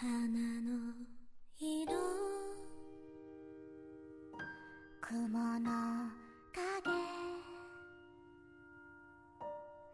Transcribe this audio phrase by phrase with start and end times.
[0.00, 0.94] 花の
[1.58, 1.92] 色。
[5.02, 5.70] 雲の
[6.54, 6.90] 影。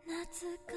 [0.06, 0.75] 懐か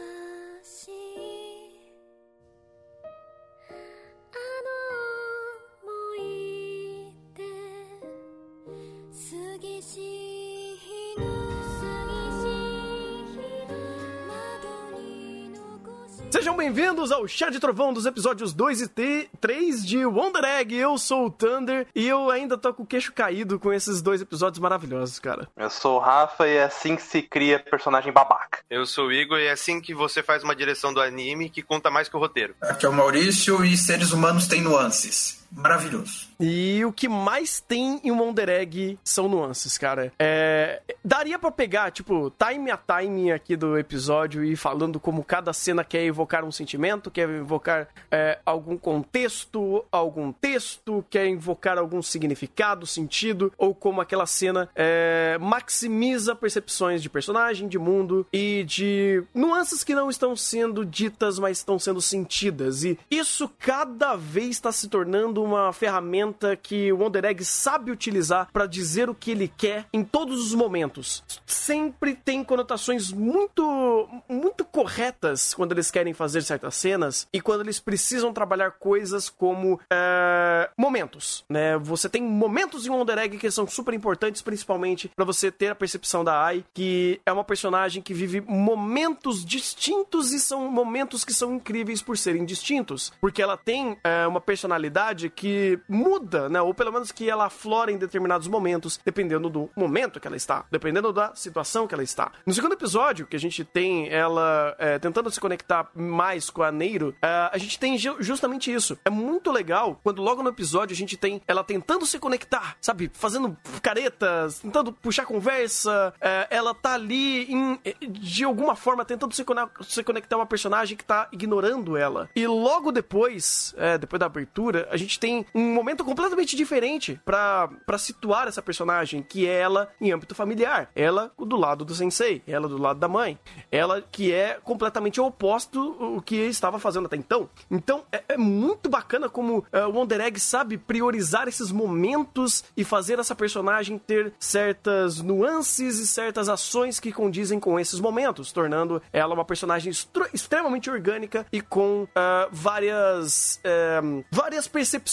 [16.31, 20.75] Sejam bem-vindos ao Chá de Trovão dos episódios 2 e 3 de Wonder Egg.
[20.75, 24.21] Eu sou o Thunder e eu ainda tô com o queixo caído com esses dois
[24.21, 25.49] episódios maravilhosos, cara.
[25.57, 28.59] Eu sou o Rafa e é assim que se cria personagem babaca.
[28.69, 31.63] Eu sou o Igor e é assim que você faz uma direção do anime que
[31.63, 32.53] conta mais que o roteiro.
[32.61, 35.38] Aqui é o Maurício e seres humanos têm nuances.
[35.51, 36.27] Maravilhoso.
[36.39, 40.11] E o que mais tem em Wonder Egg são nuances, cara.
[40.19, 40.81] É...
[41.03, 45.83] Daria pra pegar, tipo, time a time aqui do episódio e falando como cada cena
[45.83, 52.85] quer evocar um sentimento, quer evocar é, algum contexto, algum texto, quer invocar algum significado,
[52.85, 59.83] sentido, ou como aquela cena é, maximiza percepções de personagem, de mundo e de nuances
[59.83, 62.83] que não estão sendo ditas, mas estão sendo sentidas.
[62.83, 68.49] E isso cada vez está se tornando uma ferramenta que o Wonder Egg sabe utilizar
[68.51, 71.23] para dizer o que ele quer em todos os momentos.
[71.45, 77.79] Sempre tem conotações muito muito corretas quando eles querem fazer certas cenas e quando eles
[77.79, 81.77] precisam trabalhar coisas como é, momentos, né?
[81.77, 85.75] Você tem momentos em Wonder Egg que são super importantes, principalmente para você ter a
[85.75, 91.33] percepção da Ai, que é uma personagem que vive momentos distintos e são momentos que
[91.33, 96.61] são incríveis por serem distintos, porque ela tem é, uma personalidade que muda, né?
[96.61, 100.65] Ou pelo menos que ela aflora em determinados momentos, dependendo do momento que ela está,
[100.71, 102.31] dependendo da situação que ela está.
[102.45, 106.71] No segundo episódio, que a gente tem ela é, tentando se conectar mais com a
[106.71, 108.97] Neiro, é, a gente tem ju- justamente isso.
[109.05, 113.09] É muito legal quando logo no episódio a gente tem ela tentando se conectar, sabe?
[113.13, 116.13] Fazendo caretas, tentando puxar conversa.
[116.21, 117.79] é, ela tá ali em-
[118.09, 119.43] de alguma forma tentando se,
[119.83, 122.29] se conectar a uma personagem que tá ignorando ela.
[122.35, 127.69] E logo depois, é, depois da abertura, a gente tem um momento completamente diferente pra
[127.97, 130.89] situar essa personagem, que é ela em âmbito familiar.
[130.95, 133.37] Ela do lado do sensei, ela do lado da mãe.
[133.71, 137.49] Ela que é completamente oposto o que estava fazendo até então.
[137.69, 142.83] Então é, é muito bacana como é, o Wonder Egg sabe priorizar esses momentos e
[142.83, 149.01] fazer essa personagem ter certas nuances e certas ações que condizem com esses momentos, tornando
[149.11, 149.91] ela uma personagem
[150.33, 154.01] extremamente orgânica e com ah, várias eh,
[154.31, 155.08] várias percepções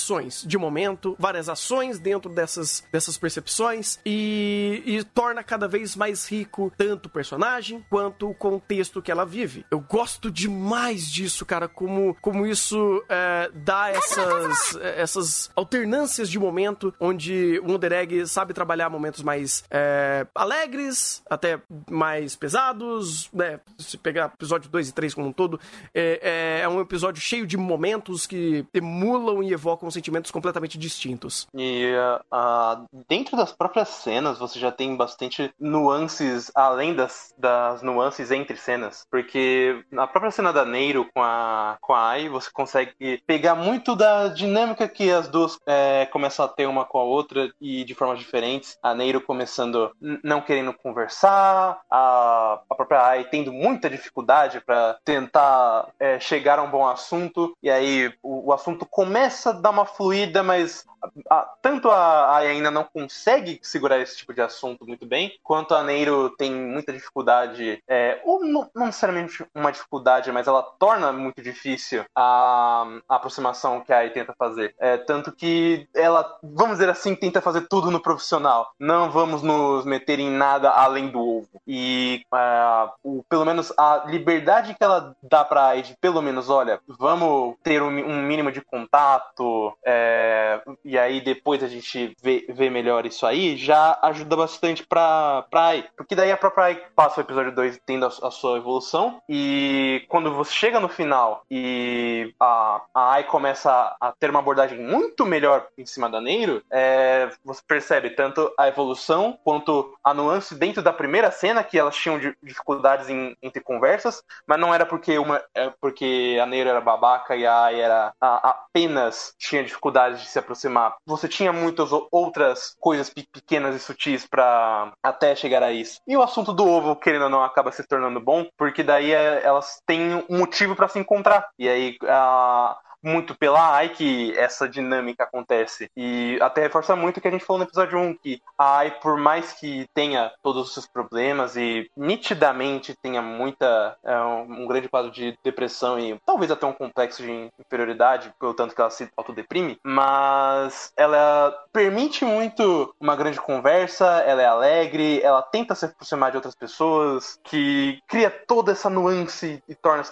[0.47, 6.73] de momento, várias ações dentro dessas, dessas percepções e, e torna cada vez mais rico
[6.77, 9.65] tanto o personagem quanto o contexto que ela vive.
[9.71, 16.93] Eu gosto demais disso, cara, como, como isso eh, dá essas, essas alternâncias de momento
[17.01, 23.61] onde o Wonder Egg sabe trabalhar momentos mais eh, alegres, até mais pesados, né?
[23.79, 25.61] Se pegar episódio 2 e 3 como um todo,
[25.95, 31.47] é, é- é um episódio cheio de momentos que emulam e evocam sentimentos completamente distintos.
[31.55, 31.93] E
[32.31, 38.57] ah, dentro das próprias cenas você já tem bastante nuances além das, das nuances entre
[38.57, 39.07] cenas.
[39.11, 43.97] Porque na própria cena da Neiro com a, com a Ai, você consegue pegar muito
[43.97, 47.95] da dinâmica que as duas é, começam a ter uma com a outra e de
[47.95, 48.79] formas diferentes.
[48.83, 55.89] A Neiro começando não querendo conversar, a, a própria Ai tendo muita dificuldade para tentar
[55.99, 57.57] é, chegar a um bom assunto.
[57.63, 60.85] E aí o, o assunto começa a dar uma fluida, mas
[61.31, 65.75] a- tanto a Ai ainda não consegue segurar esse tipo de assunto muito bem, quanto
[65.75, 71.13] a Neiro tem muita dificuldade, é, ou não, não necessariamente uma dificuldade, mas ela torna
[71.13, 74.75] muito difícil a, a aproximação que a Ai tenta fazer.
[74.79, 78.71] É, tanto que ela, vamos dizer assim, tenta fazer tudo no profissional.
[78.79, 81.49] Não vamos nos meter em nada além do ovo.
[81.67, 86.49] E ah, o, pelo menos a liberdade que ela dá pra Ai de, pelo menos,
[86.51, 89.45] olha, vamos ter um, um mínimo de contato,
[89.85, 95.45] é, e aí depois a gente vê, vê melhor isso aí, já ajuda bastante pra,
[95.51, 95.85] pra Ai.
[95.97, 100.05] Porque daí a própria Ai passa o episódio 2 tendo a, a sua evolução, e
[100.09, 105.25] quando você chega no final e a, a Ai começa a, ter uma abordagem muito
[105.27, 110.83] melhor em cima da Neiro, é, você percebe tanto a evolução quanto a nuance dentro
[110.83, 115.19] da primeira cena, que elas tinham di- dificuldades em, entre conversas, mas não era porque
[115.19, 120.21] uma é porque a Neiro era babaca e a Ai era a- apenas tinha dificuldades
[120.21, 120.95] de se aproximar.
[121.07, 126.01] Você tinha muitas outras coisas pe- pequenas e sutis pra até chegar a isso.
[126.07, 129.43] E o assunto do ovo, querendo ou não, acaba se tornando bom, porque daí é,
[129.45, 131.47] elas têm um motivo pra se encontrar.
[131.59, 135.91] E aí a muito pela Ai que essa dinâmica acontece.
[135.97, 138.91] E até reforça muito o que a gente falou no episódio 1, que a Ai,
[139.01, 143.97] por mais que tenha todos os seus problemas e nitidamente tenha muita.
[144.05, 148.75] É, um, grande quadro de depressão e talvez até um complexo de inferioridade, pelo tanto
[148.75, 155.43] que ela se autodeprime, mas ela permite muito uma grande conversa, ela é alegre, ela
[155.43, 160.03] tenta se aproximar de outras pessoas, que cria toda essa nuance e torna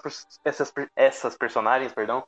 [0.44, 2.25] essas, essas personagens, perdão,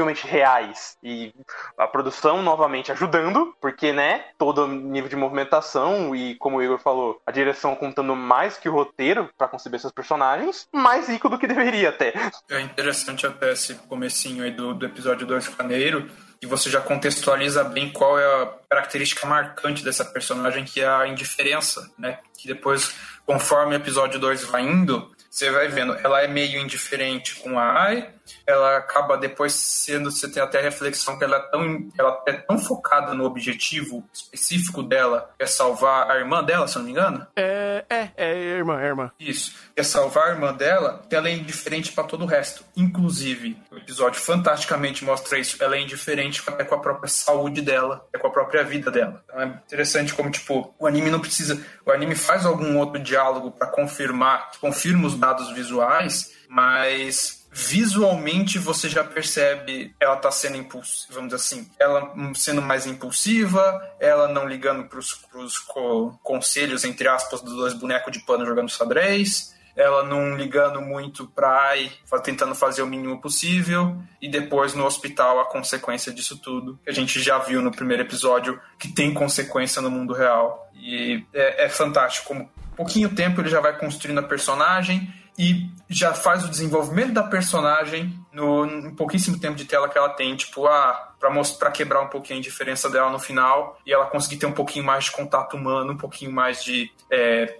[0.00, 0.96] incrivelmente reais.
[1.02, 1.32] E
[1.78, 7.20] a produção novamente ajudando, porque, né, todo nível de movimentação e, como o Igor falou,
[7.26, 11.46] a direção contando mais que o roteiro pra conceber seus personagens, mais rico do que
[11.46, 12.12] deveria até.
[12.48, 16.10] É interessante até esse comecinho aí do, do episódio 2 Caneiro,
[16.42, 21.06] e você já contextualiza bem qual é a característica marcante dessa personagem, que é a
[21.06, 22.18] indiferença, né?
[22.38, 22.94] Que depois,
[23.26, 27.82] conforme o episódio 2 vai indo, você vai vendo, ela é meio indiferente com a
[27.82, 28.10] Ai,
[28.46, 32.32] ela acaba depois sendo, você tem até a reflexão que ela é tão, ela é
[32.32, 36.90] tão focada no objetivo específico dela, que é salvar a irmã dela, se não me
[36.92, 39.10] engano, É, é, é irmã, é irmã.
[39.18, 39.54] isso.
[39.76, 42.64] É salvar a irmã dela, que ela é indiferente pra todo o resto.
[42.76, 45.62] Inclusive, o episódio fantasticamente mostra isso.
[45.62, 49.22] Ela é indiferente até com a própria saúde dela, é com a própria vida dela.
[49.24, 51.64] Então é interessante como, tipo, o anime não precisa.
[51.86, 58.58] O anime faz algum outro diálogo pra confirmar, que confirma os dados visuais, mas visualmente
[58.58, 64.28] você já percebe ela tá sendo impulsiva, vamos dizer assim, ela sendo mais impulsiva, ela
[64.28, 69.54] não ligando pros, pros co- conselhos, entre aspas, dos dois bonecos de pano jogando xadrez,
[69.76, 71.90] ela não ligando muito pra Ai,
[72.22, 76.92] tentando fazer o mínimo possível, e depois no hospital a consequência disso tudo, que a
[76.92, 80.70] gente já viu no primeiro episódio, que tem consequência no mundo real.
[80.74, 86.14] E é, é fantástico como pouquinho tempo ele já vai construindo a personagem e já
[86.14, 90.66] faz o desenvolvimento da personagem no, no pouquíssimo tempo de tela que ela tem, tipo,
[90.66, 94.46] ah, pra, pra quebrar um pouquinho a diferença dela no final e ela conseguir ter
[94.46, 97.59] um pouquinho mais de contato humano, um pouquinho mais de, é,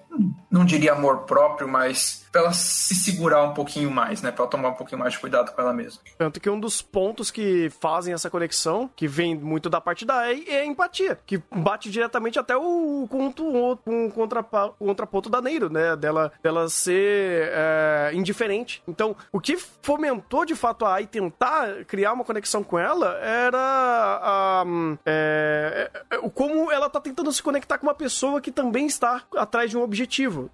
[0.50, 4.50] não diria amor próprio, mas pra ela se segurar um pouquinho mais, né, pra ela
[4.50, 6.00] tomar um pouquinho mais de cuidado com ela mesma.
[6.16, 10.20] Tanto que um dos pontos que fazem essa conexão, que vem muito da parte da
[10.20, 15.96] AI, é a empatia, que bate diretamente até o o o contraponto da Neiro, né?
[15.96, 18.82] Dela, dela ser é, indiferente.
[18.86, 23.58] Então, o que fomentou de fato a AI tentar criar uma conexão com ela era
[23.58, 24.64] a,
[25.04, 29.22] é, é, o como ela tá tentando se conectar com uma pessoa que também está
[29.36, 29.99] atrás de um objetivo,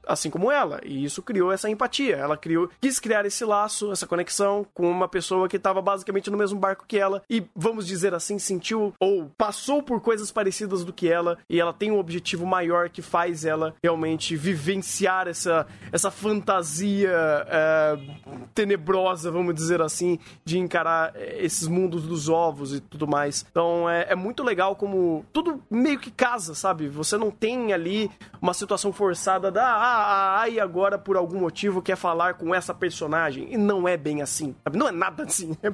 [0.07, 0.81] assim como ela.
[0.85, 2.17] E isso criou essa empatia.
[2.17, 6.39] Ela criou, quis criar esse laço, essa conexão com uma pessoa que estava basicamente no
[6.39, 10.93] mesmo barco que ela e, vamos dizer assim, sentiu ou passou por coisas parecidas do
[10.93, 16.11] que ela e ela tem um objetivo maior que faz ela realmente vivenciar essa, essa
[16.11, 17.11] fantasia
[17.49, 17.99] é,
[18.55, 23.45] tenebrosa, vamos dizer assim, de encarar é, esses mundos dos ovos e tudo mais.
[23.51, 26.89] Então é, é muito legal como tudo meio que casa, sabe?
[26.89, 28.11] Você não tem ali
[28.41, 32.73] uma situação forçada da ah, a Ai agora por algum motivo quer falar com essa
[32.75, 33.53] personagem.
[33.53, 34.55] E não é bem assim?
[34.73, 35.57] Não é nada assim.
[35.63, 35.73] É-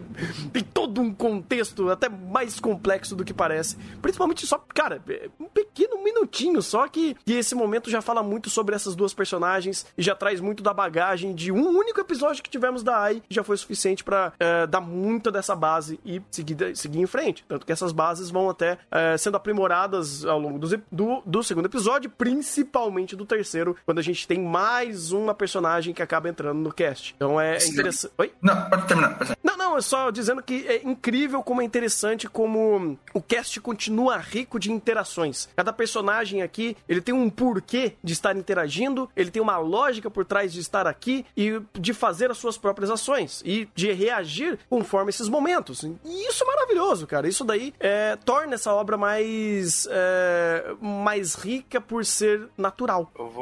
[0.53, 3.77] tem todo um contexto até mais complexo do que parece.
[4.01, 8.49] Principalmente só, cara, é um pequeno minutinho só que, que esse momento já fala muito
[8.51, 12.51] sobre essas duas personagens e já traz muito da bagagem de um único episódio que
[12.51, 17.01] tivemos da Ai já foi suficiente pra eh, dar muita dessa base e seguir, seguir
[17.01, 17.45] em frente.
[17.49, 21.67] Tanto que essas bases vão até eh, sendo aprimoradas ao longo ep- do, do segundo
[21.67, 23.43] episódio, principalmente do terceiro,
[23.85, 27.15] quando a gente tem mais uma personagem que acaba entrando no cast.
[27.17, 27.73] Então é Sim.
[27.73, 28.13] interessante.
[28.19, 28.33] Oi?
[28.41, 29.09] Não, pode terminar.
[29.19, 29.39] pode terminar.
[29.43, 34.19] Não, não, é só dizendo que é incrível como é interessante como o cast continua
[34.19, 35.49] rico de interações.
[35.57, 40.25] Cada personagem aqui, ele tem um porquê de estar interagindo, ele tem uma lógica por
[40.25, 45.11] trás de estar aqui e de fazer as suas próprias ações e de reagir conforme
[45.11, 45.83] esses momentos.
[45.83, 47.29] E isso é maravilhoso, cara.
[47.29, 53.11] Isso daí é, torna essa obra mais, é, mais rica por ser natural.
[53.19, 53.42] Eu vou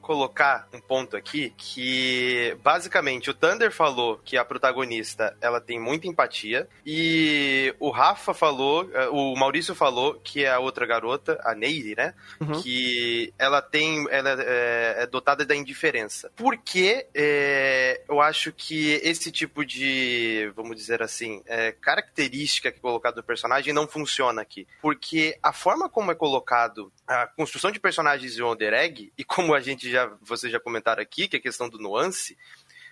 [0.00, 6.06] colocar um ponto aqui que basicamente o Thunder falou que a protagonista ela tem muita
[6.06, 11.54] empatia e o Rafa falou, eh, o Maurício falou que é a outra garota, a
[11.54, 12.14] Neire, né?
[12.40, 12.60] Uhum.
[12.60, 16.30] Que ela tem, ela é, é dotada da indiferença.
[16.36, 22.80] Porque é, eu acho que esse tipo de, vamos dizer assim, é, característica que é
[22.80, 24.66] colocada do personagem não funciona aqui.
[24.80, 29.54] Porque a forma como é colocado a construção de personagens de Wonder Egg, e como
[29.54, 32.36] a gente já, vocês já comentaram aqui, que é a questão do nuance,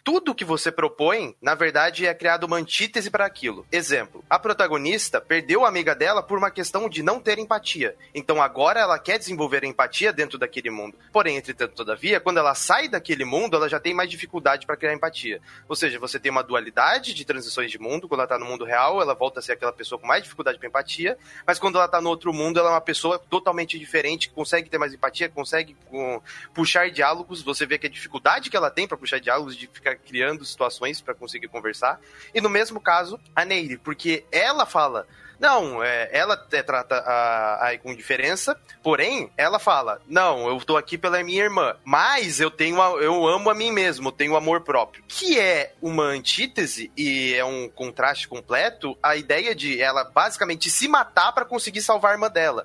[0.05, 3.67] tudo que você propõe, na verdade, é criado uma antítese para aquilo.
[3.71, 7.95] Exemplo: a protagonista perdeu a amiga dela por uma questão de não ter empatia.
[8.15, 10.97] Então agora ela quer desenvolver empatia dentro daquele mundo.
[11.13, 14.93] Porém, entretanto, todavia, quando ela sai daquele mundo, ela já tem mais dificuldade para criar
[14.93, 15.41] empatia.
[15.69, 18.09] Ou seja, você tem uma dualidade de transições de mundo.
[18.09, 20.59] Quando ela tá no mundo real, ela volta a ser aquela pessoa com mais dificuldade
[20.59, 21.17] para empatia.
[21.47, 24.69] Mas quando ela tá no outro mundo, ela é uma pessoa totalmente diferente, que consegue
[24.69, 25.77] ter mais empatia, consegue
[26.53, 27.43] puxar diálogos.
[27.43, 31.01] Você vê que a dificuldade que ela tem para puxar diálogos, de ficar criando situações
[31.01, 32.01] para conseguir conversar.
[32.35, 35.07] E no mesmo caso, a Neire, porque ela fala.
[35.41, 40.97] Não, é, ela trata a Ai com diferença, porém, ela fala: Não, eu tô aqui
[40.97, 44.61] pela minha irmã, mas eu tenho a- eu amo a mim mesmo, eu tenho amor
[44.61, 45.03] próprio.
[45.09, 50.87] Que é uma antítese e é um contraste completo a ideia de ela basicamente se
[50.87, 52.65] matar para conseguir salvar a irmã dela.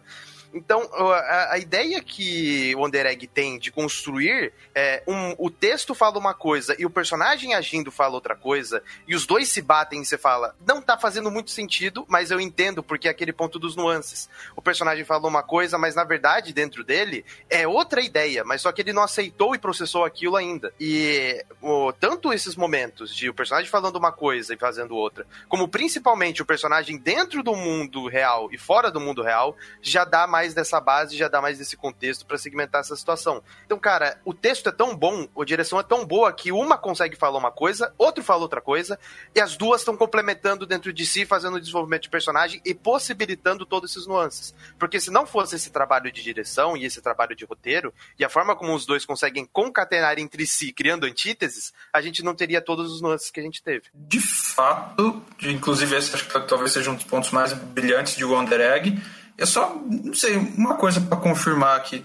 [0.53, 6.17] Então, a, a ideia que o Underegg tem de construir é um, o texto fala
[6.17, 10.05] uma coisa e o personagem agindo fala outra coisa, e os dois se batem e
[10.05, 13.75] você fala, não tá fazendo muito sentido, mas eu entendo porque é aquele ponto dos
[13.75, 14.29] nuances.
[14.55, 18.71] O personagem falou uma coisa, mas na verdade, dentro dele, é outra ideia, mas só
[18.71, 20.73] que ele não aceitou e processou aquilo ainda.
[20.79, 25.67] E o, tanto esses momentos de o personagem falando uma coisa e fazendo outra, como
[25.67, 30.36] principalmente o personagem dentro do mundo real e fora do mundo real, já dá mais
[30.53, 33.43] dessa base, já dá mais desse contexto pra segmentar essa situação.
[33.65, 37.15] Então, cara, o texto é tão bom, a direção é tão boa que uma consegue
[37.15, 38.99] falar uma coisa, outro fala outra coisa,
[39.33, 43.65] e as duas estão complementando dentro de si, fazendo o desenvolvimento de personagem e possibilitando
[43.65, 44.53] todos esses nuances.
[44.77, 48.29] Porque se não fosse esse trabalho de direção e esse trabalho de roteiro, e a
[48.29, 52.91] forma como os dois conseguem concatenar entre si, criando antíteses, a gente não teria todos
[52.91, 53.83] os nuances que a gente teve.
[53.93, 58.59] De fato, inclusive esse acho que talvez seja um dos pontos mais brilhantes de Wonder
[58.59, 59.01] Egg.
[59.37, 62.03] Eu só, não sei, uma coisa para confirmar aqui.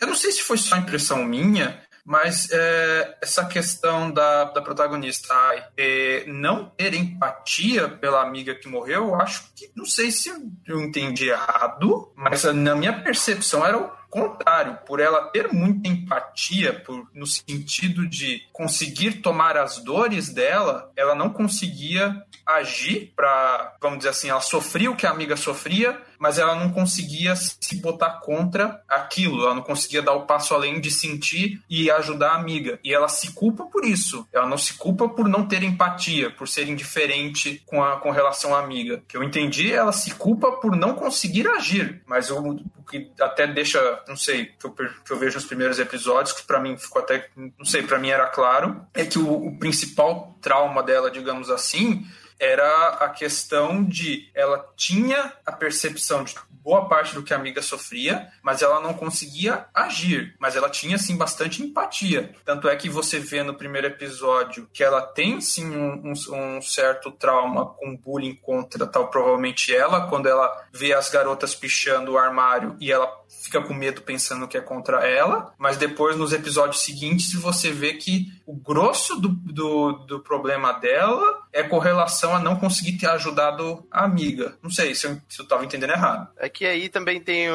[0.00, 5.32] Eu não sei se foi só impressão minha, mas é, essa questão da, da protagonista
[5.32, 10.30] ai, é, não ter empatia pela amiga que morreu, eu acho que, não sei se
[10.66, 16.72] eu entendi errado, mas na minha percepção era o contrário, por ela ter muita empatia,
[16.72, 23.98] por, no sentido de conseguir tomar as dores dela, ela não conseguia agir para, vamos
[23.98, 28.12] dizer assim, ela sofria o que a amiga sofria, mas ela não conseguia se botar
[28.20, 32.80] contra aquilo, ela não conseguia dar o passo além de sentir e ajudar a amiga.
[32.82, 34.26] E ela se culpa por isso.
[34.32, 38.54] Ela não se culpa por não ter empatia, por ser indiferente com, a, com relação
[38.54, 39.02] à amiga.
[39.06, 42.02] Que eu entendi, ela se culpa por não conseguir agir.
[42.06, 45.78] Mas o, o que até deixa, não sei, que eu, que eu vejo nos primeiros
[45.78, 49.48] episódios, que para mim ficou até, não sei, para mim era claro, é que o,
[49.48, 52.02] o principal trauma dela, digamos assim,
[52.38, 57.60] era a questão de ela tinha a percepção de boa parte do que a amiga
[57.60, 62.34] sofria, mas ela não conseguia agir, mas ela tinha sim bastante empatia.
[62.44, 66.62] Tanto é que você vê no primeiro episódio que ela tem sim um, um- um
[66.62, 72.18] certo trauma com bullying contra tal provavelmente ela, quando ela vê as garotas pichando o
[72.18, 76.82] armário e ela fica com medo pensando que é contra ela, mas depois nos episódios
[76.82, 82.40] seguintes você vê que o grosso do, do, do problema dela é com relação a
[82.40, 84.58] não conseguir ter ajudado a amiga.
[84.60, 86.28] Não sei se eu, se eu tava entendendo errado.
[86.36, 87.54] É que aí também tem um,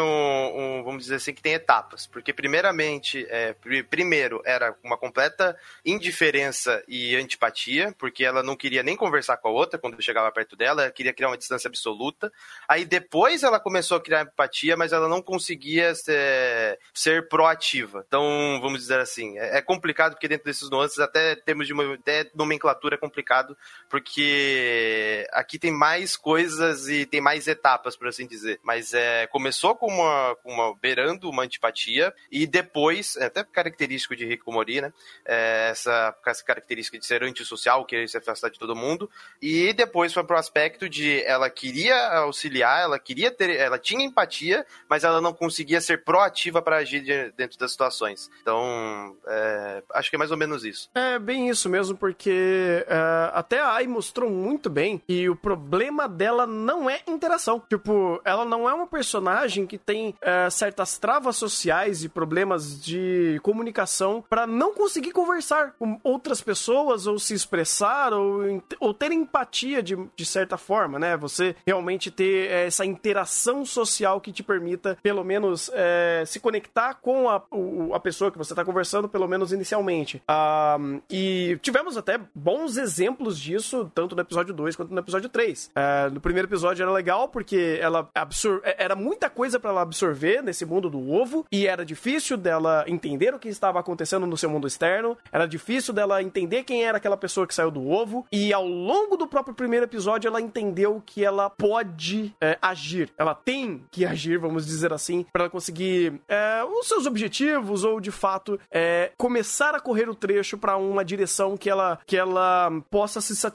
[0.79, 2.07] um, vamos dizer assim, que tem etapas.
[2.07, 8.81] Porque primeiramente, é, pri- primeiro era uma completa indiferença e antipatia, porque ela não queria
[8.81, 12.31] nem conversar com a outra quando chegava perto dela, ela queria criar uma distância absoluta.
[12.69, 18.05] Aí depois ela começou a criar empatia, mas ela não conseguia ser, ser proativa.
[18.07, 21.95] Então, vamos dizer assim, é, é complicado porque dentro desses nuances, até termos de uma
[21.95, 23.57] até nomenclatura é complicado,
[23.89, 28.59] porque aqui tem mais coisas e tem mais etapas, por assim dizer.
[28.63, 34.15] Mas é, começou com uma, com uma beirando uma antipatia e depois, é até característico
[34.15, 34.93] de Rico Mori, né?
[35.25, 39.09] É, essa, essa característica de ser antissocial, querer se afastar de todo mundo.
[39.41, 44.65] E depois foi pro aspecto de ela queria auxiliar, ela queria ter, ela tinha empatia,
[44.89, 48.29] mas ela não conseguia ser proativa para agir de- dentro das situações.
[48.41, 50.89] Então, é, acho que é mais ou menos isso.
[50.95, 56.45] É bem isso mesmo, porque é, até a Mostrou muito bem que o problema dela
[56.47, 57.61] não é interação.
[57.69, 63.39] Tipo, ela não é uma personagem que tem é, certas travas sociais e problemas de
[63.43, 69.81] comunicação pra não conseguir conversar com outras pessoas ou se expressar ou, ou ter empatia
[69.83, 71.17] de, de certa forma, né?
[71.17, 76.95] Você realmente ter é, essa interação social que te permita, pelo menos, é, se conectar
[76.95, 80.21] com a, o- a pessoa que você tá conversando, pelo menos inicialmente.
[80.27, 80.77] Ah,
[81.09, 85.71] e tivemos até bons exemplos disso isso tanto no episódio 2 quanto no episódio 3.
[85.75, 89.81] É, no primeiro episódio era legal porque ela absor é, era muita coisa para ela
[89.81, 94.37] absorver nesse mundo do ovo e era difícil dela entender o que estava acontecendo no
[94.37, 98.25] seu mundo externo, era difícil dela entender quem era aquela pessoa que saiu do ovo
[98.31, 103.35] e ao longo do próprio primeiro episódio ela entendeu que ela pode é, agir, ela
[103.35, 108.11] tem que agir, vamos dizer assim, para ela conseguir é, os seus objetivos ou de
[108.11, 113.21] fato é, começar a correr o trecho para uma direção que ela que ela possa
[113.21, 113.48] se satisfazer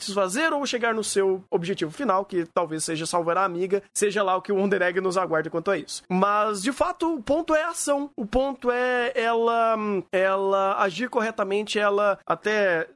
[0.52, 4.42] ou chegar no seu objetivo final, que talvez seja salvar a amiga, seja lá o
[4.42, 6.02] que o Wonder Egg nos aguarde quanto a isso.
[6.08, 9.76] Mas de fato o ponto é a ação, o ponto é ela
[10.12, 12.88] ela agir corretamente, ela até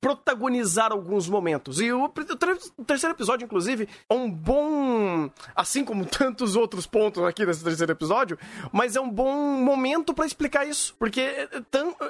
[0.00, 1.80] protagonizar alguns momentos.
[1.80, 7.44] E o, o terceiro episódio, inclusive, é um bom, assim como tantos outros pontos aqui
[7.44, 8.38] nesse terceiro episódio,
[8.72, 11.48] mas é um bom momento para explicar isso, porque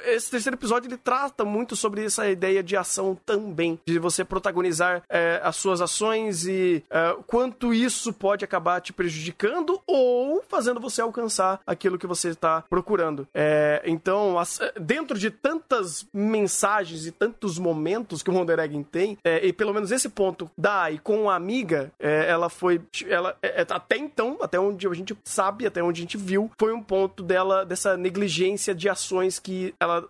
[0.05, 5.03] esse terceiro episódio ele trata muito sobre essa ideia de ação também, de você protagonizar
[5.09, 11.01] é, as suas ações e é, quanto isso pode acabar te prejudicando ou fazendo você
[11.01, 13.27] alcançar aquilo que você está procurando.
[13.35, 19.19] É, então, as, dentro de tantas mensagens e tantos momentos que o Wonder Egg tem,
[19.23, 23.37] é, e pelo menos esse ponto da e com a amiga, é, ela foi, ela
[23.43, 26.83] é, até então, até onde a gente sabe, até onde a gente viu, foi um
[26.83, 30.09] ponto dela dessa negligência de ações que ela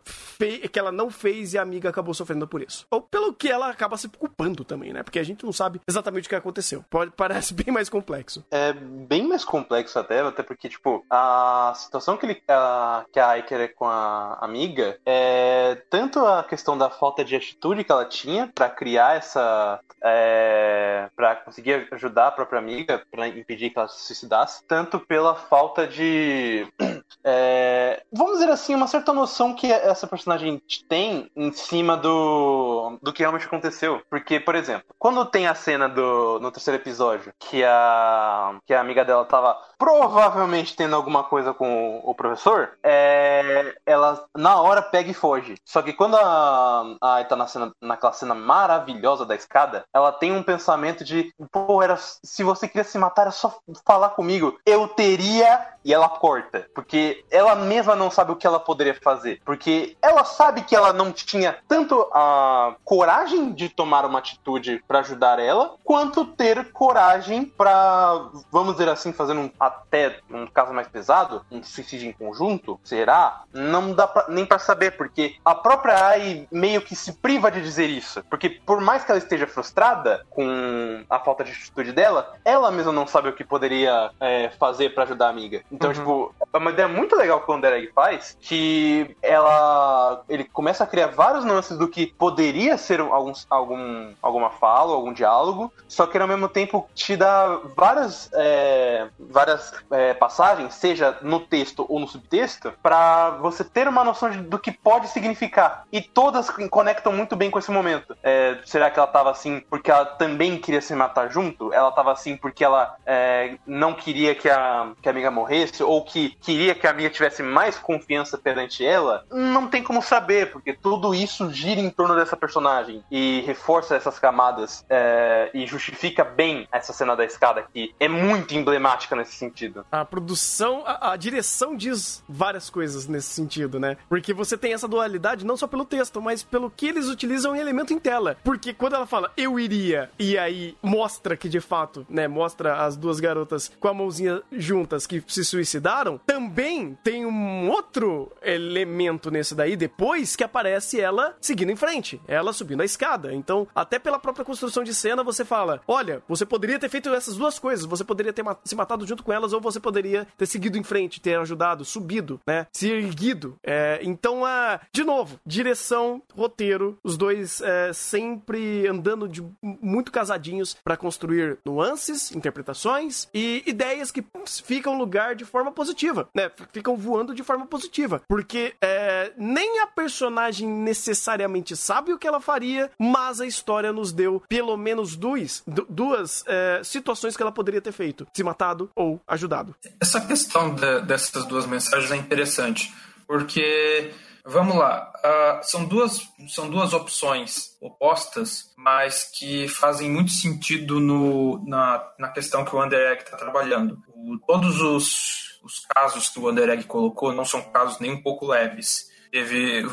[0.70, 2.86] que ela não fez e a amiga acabou sofrendo por isso.
[2.90, 5.02] Ou pelo que ela acaba se culpando também, né?
[5.02, 6.84] Porque a gente não sabe exatamente o que aconteceu.
[6.90, 8.44] Pode, parece bem mais complexo.
[8.50, 13.30] É bem mais complexo até, até porque, tipo, a situação que, ele, a, que a
[13.30, 18.04] Aiker é com a amiga é tanto a questão da falta de atitude que ela
[18.04, 19.80] tinha para criar essa.
[20.04, 25.34] É, para conseguir ajudar a própria amiga, para impedir que ela se suicidasse, tanto pela
[25.34, 26.66] falta de.
[27.24, 33.12] É, vamos dizer assim, uma certa noção que essa personagem tem em cima do, do
[33.12, 34.02] que realmente aconteceu.
[34.10, 38.80] Porque, por exemplo, quando tem a cena do, no terceiro episódio que a, que a
[38.80, 45.10] amiga dela tava provavelmente tendo alguma coisa com o professor, é, ela na hora pega
[45.10, 45.56] e foge.
[45.64, 50.32] Só que quando a, a tá na cena, naquela cena maravilhosa da escada, ela tem
[50.32, 54.58] um pensamento de, pô, era, se você queria se matar, era só falar comigo.
[54.64, 55.68] Eu teria.
[55.84, 56.66] E ela corta.
[56.74, 59.40] Porque ela mesma não sabe o que ela poderia fazer.
[59.44, 65.00] Porque ela sabe que ela não tinha tanto a coragem de tomar uma atitude para
[65.00, 70.88] ajudar ela, quanto ter coragem para, vamos dizer assim, fazendo um, até um caso mais
[70.88, 73.42] pesado, um suicídio em conjunto, será?
[73.52, 77.60] Não dá pra, nem para saber, porque a própria Ai meio que se priva de
[77.62, 78.24] dizer isso.
[78.28, 82.92] Porque por mais que ela esteja frustrada com a falta de atitude dela, ela mesma
[82.92, 85.62] não sabe o que poderia é, fazer para ajudar a amiga.
[85.72, 85.94] Então, uhum.
[85.94, 90.86] tipo, é uma ideia muito legal que o Underegg faz, que ela ele começa a
[90.86, 96.18] criar vários nuances do que poderia ser algum, algum, alguma fala, algum diálogo, só que
[96.18, 102.06] ao mesmo tempo te dá várias, é, várias é, passagens, seja no texto ou no
[102.06, 105.84] subtexto, para você ter uma noção de, do que pode significar.
[105.90, 108.16] E todas conectam muito bem com esse momento.
[108.22, 111.72] É, será que ela tava assim porque ela também queria se matar junto?
[111.72, 115.61] Ela tava assim porque ela é, não queria que a, que a amiga morresse?
[115.82, 119.24] Ou que queria que a amiga tivesse mais confiança perante ela?
[119.30, 124.18] Não tem como saber, porque tudo isso gira em torno dessa personagem e reforça essas
[124.18, 129.84] camadas é, e justifica bem essa cena da escada que é muito emblemática nesse sentido.
[129.90, 133.96] A produção, a, a direção diz várias coisas nesse sentido, né?
[134.08, 137.60] Porque você tem essa dualidade não só pelo texto, mas pelo que eles utilizam em
[137.60, 138.36] elemento em tela.
[138.44, 142.96] Porque quando ela fala eu iria e aí mostra que de fato, né, mostra as
[142.96, 149.54] duas garotas com a mãozinha juntas que se suicidaram, também tem um outro elemento nesse
[149.54, 153.34] daí depois que aparece ela seguindo em frente, ela subindo a escada.
[153.34, 157.36] Então, até pela própria construção de cena, você fala: olha, você poderia ter feito essas
[157.36, 160.78] duas coisas, você poderia ter se matado junto com elas, ou você poderia ter seguido
[160.78, 162.66] em frente, ter ajudado, subido, né?
[162.72, 163.56] Se erguido.
[163.62, 170.76] É, então, a, de novo, direção, roteiro, os dois é, sempre andando de muito casadinhos
[170.82, 174.24] para construir nuances, interpretações e ideias que
[174.64, 176.50] ficam lugar de forma positiva, né?
[176.72, 178.22] Ficam voando de forma positiva.
[178.28, 184.12] Porque é, nem a personagem necessariamente sabe o que ela faria, mas a história nos
[184.12, 189.20] deu pelo menos duas, duas é, situações que ela poderia ter feito: se matado ou
[189.26, 189.74] ajudado.
[190.00, 192.92] Essa questão de, dessas duas mensagens é interessante,
[193.26, 194.10] porque.
[194.44, 195.12] Vamos lá.
[195.24, 202.28] Uh, são, duas, são duas opções opostas, mas que fazem muito sentido no, na, na
[202.28, 203.98] questão que o Underegg está trabalhando.
[204.08, 208.46] O, todos os, os casos que o Underegg colocou não são casos nem um pouco
[208.46, 209.11] leves.
[209.32, 209.84] Teve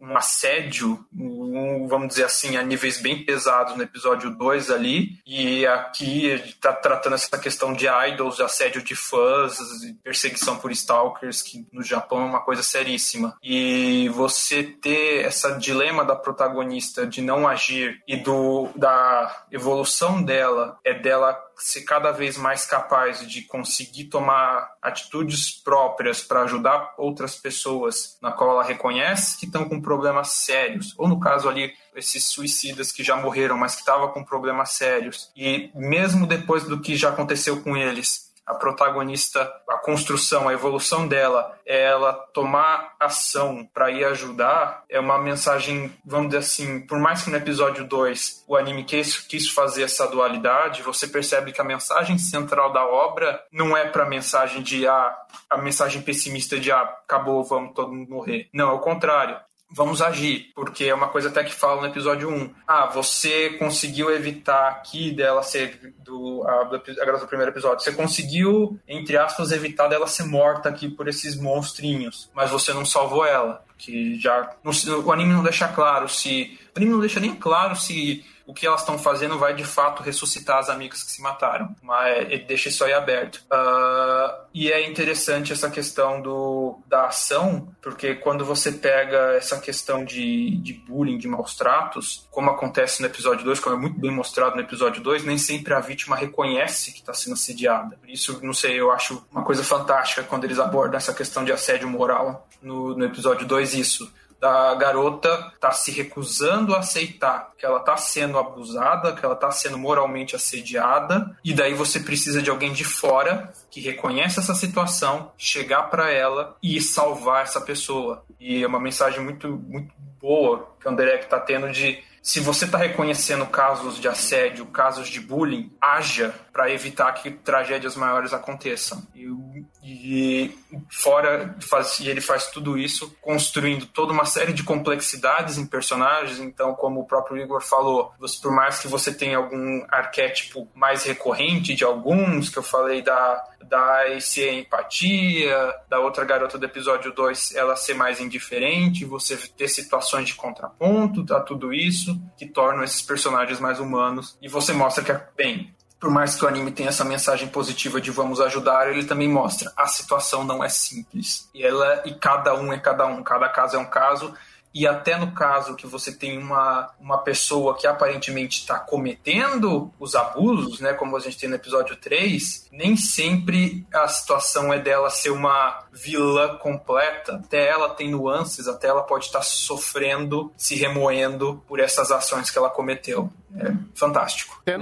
[0.00, 5.64] um assédio, um, vamos dizer assim, a níveis bem pesados no episódio 2 ali, e
[5.66, 9.58] aqui está tratando essa questão de idols, de assédio de fãs,
[10.02, 13.36] perseguição por stalkers, que no Japão é uma coisa seríssima.
[13.42, 20.78] E você ter essa dilema da protagonista de não agir e do da evolução dela
[20.84, 27.36] é dela ser cada vez mais capaz de conseguir tomar atitudes próprias para ajudar outras
[27.36, 32.24] pessoas na qual ela reconhece que estão com problemas sérios, ou no caso ali esses
[32.24, 35.30] suicidas que já morreram, mas que estavam com problemas sérios.
[35.36, 41.06] E mesmo depois do que já aconteceu com eles, a protagonista, a construção, a evolução
[41.06, 46.98] dela, é ela tomar ação para ir ajudar, é uma mensagem, vamos dizer assim, por
[46.98, 51.60] mais que no episódio 2 o anime quis, quis fazer essa dualidade, você percebe que
[51.60, 55.14] a mensagem central da obra não é para a mensagem de ah,
[55.50, 58.48] a mensagem pessimista de ah, acabou, vamos todo mundo morrer.
[58.52, 59.38] Não, é o contrário
[59.70, 62.54] vamos agir, porque é uma coisa até que fala no episódio 1.
[62.66, 67.80] Ah, você conseguiu evitar aqui dela ser do a, a garota do primeiro episódio.
[67.80, 72.84] Você conseguiu, entre aspas, evitar dela ser morta aqui por esses monstrinhos, mas você não
[72.84, 74.72] salvou ela, que já não,
[75.04, 78.66] o anime não deixa claro se o anime não deixa nem claro se o que
[78.66, 82.70] elas estão fazendo vai de fato ressuscitar as amigas que se mataram, mas ele deixa
[82.70, 83.44] isso aí aberto.
[83.52, 90.02] Uh, e é interessante essa questão do, da ação, porque quando você pega essa questão
[90.02, 94.10] de, de bullying, de maus tratos, como acontece no episódio 2, como é muito bem
[94.10, 97.98] mostrado no episódio 2, nem sempre a vítima reconhece que está sendo assediada.
[97.98, 101.52] Por isso, não sei, eu acho uma coisa fantástica quando eles abordam essa questão de
[101.52, 107.66] assédio moral no, no episódio 2, isso da garota tá se recusando a aceitar que
[107.66, 112.50] ela tá sendo abusada, que ela tá sendo moralmente assediada, e daí você precisa de
[112.50, 118.24] alguém de fora que reconhece essa situação, chegar para ela e salvar essa pessoa.
[118.38, 122.66] E é uma mensagem muito muito boa que o Anderek tá tendo de se você
[122.66, 129.02] está reconhecendo casos de assédio, casos de bullying, haja para evitar que tragédias maiores aconteçam.
[129.14, 130.58] E, e
[130.90, 136.38] fora faz, e ele faz tudo isso construindo toda uma série de complexidades em personagens.
[136.38, 141.04] Então, como o próprio Igor falou, você, por mais que você tenha algum arquétipo mais
[141.04, 147.12] recorrente de alguns, que eu falei da da ser empatia, da outra garota do episódio
[147.12, 152.82] 2 ela ser mais indiferente, você ter situações de contraponto a tudo isso, que tornam
[152.82, 154.38] esses personagens mais humanos.
[154.40, 158.10] E você mostra que, bem, por mais que o anime tenha essa mensagem positiva de
[158.10, 161.48] vamos ajudar, ele também mostra a situação não é simples.
[161.52, 164.32] E ela e cada um é cada um, cada caso é um caso
[164.78, 170.14] e até no caso que você tem uma, uma pessoa que aparentemente está cometendo os
[170.14, 175.10] abusos, né, como a gente tem no episódio 3, nem sempre a situação é dela
[175.10, 177.42] ser uma vilã completa.
[177.44, 182.48] Até ela tem nuances, até ela pode estar tá sofrendo, se remoendo por essas ações
[182.48, 183.32] que ela cometeu.
[183.56, 184.60] É fantástico.
[184.66, 184.72] É,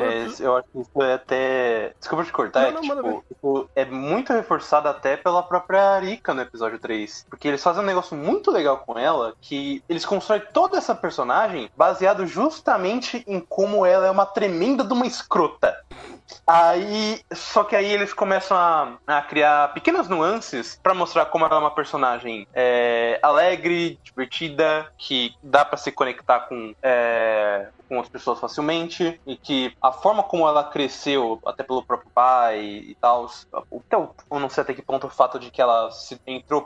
[0.40, 1.94] eu acho que isso é até.
[1.98, 6.34] Desculpa te cortar, não, é, não, tipo, tipo, é muito reforçado até pela própria Rika
[6.34, 7.26] no episódio 3.
[7.30, 11.70] Porque eles fazem um negócio muito legal com ela, que eles constroem toda essa personagem
[11.76, 15.76] baseado justamente em como ela é uma tremenda de uma escrota.
[16.46, 21.56] Aí, só que aí eles começam a, a criar pequenas nuances para mostrar como ela
[21.56, 28.08] é uma personagem é, alegre, divertida, que dá para se conectar com, é, com as
[28.08, 33.30] pessoas facilmente e que a forma como ela cresceu, até pelo próprio pai e tal,
[33.72, 36.62] então, eu não sei até que ponto o fato de que ela se entrou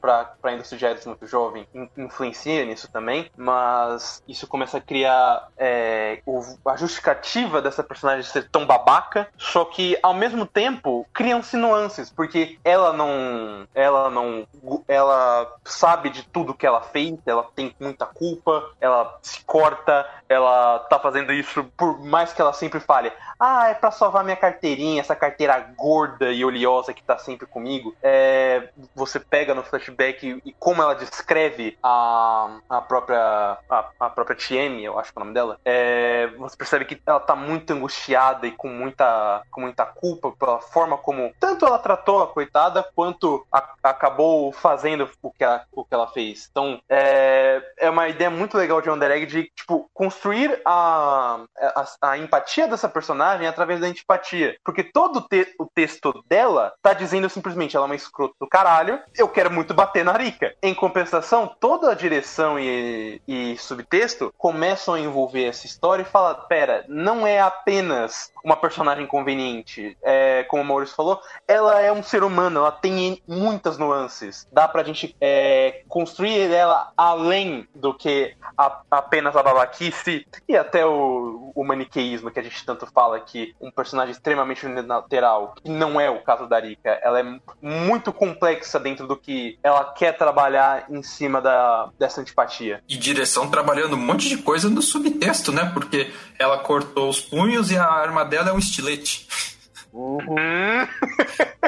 [0.00, 6.20] para a indústria de muito jovem influencia nisso também, mas isso começa a criar é,
[6.26, 8.99] o, a justificativa dessa personagem ser tão babaca,
[9.36, 14.46] só que ao mesmo tempo criam-se nuances, porque ela não, ela não,
[14.86, 20.78] ela sabe de tudo que ela fez, ela tem muita culpa, ela se corta, ela
[20.90, 25.00] tá fazendo isso por mais que ela sempre fale, ah, é para salvar minha carteirinha,
[25.00, 27.96] essa carteira gorda e oleosa que tá sempre comigo.
[28.02, 34.10] É, você pega no flashback e, e, como ela descreve a, a própria a, a
[34.10, 37.34] própria TM, eu acho que é o nome dela, é, você percebe que ela tá
[37.34, 42.26] muito angustiada e com muita, com muita culpa pela forma como tanto ela tratou a
[42.26, 46.48] coitada quanto a, acabou fazendo o que ela, o que ela fez.
[46.50, 52.10] Então, é, é uma ideia muito legal de Under Egg de tipo, construir a, a,
[52.10, 54.56] a empatia dessa personagem através da antipatia.
[54.64, 58.48] Porque todo o, te o texto dela tá dizendo simplesmente ela é uma escrota do
[58.48, 60.54] caralho, eu quero muito bater na Rika.
[60.62, 66.34] Em compensação, toda a direção e, e subtexto começam a envolver essa história e fala:
[66.34, 69.96] pera, não é apenas uma personagem personagem conveniente.
[70.02, 74.48] É, como o Maurício falou, ela é um ser humano, ela tem muitas nuances.
[74.50, 80.84] Dá pra gente é, construir ela além do que a- apenas a babaquice e até
[80.86, 86.00] o, o maniqueísmo que a gente tanto fala que um personagem extremamente unilateral, que não
[86.00, 86.98] é o caso da Rika.
[87.02, 87.24] Ela é
[87.60, 92.82] muito complexa dentro do que ela quer trabalhar em cima da, dessa antipatia.
[92.88, 95.70] E direção trabalhando um monte de coisa no subtexto, né?
[95.74, 99.26] Porque ela cortou os punhos e a arma dela é um estilete.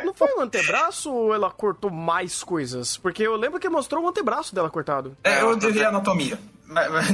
[0.04, 2.96] Não foi um antebraço ou ela cortou mais coisas?
[2.96, 5.16] Porque eu lembro que mostrou o antebraço dela cortado.
[5.24, 6.38] É, eu devia anatomia.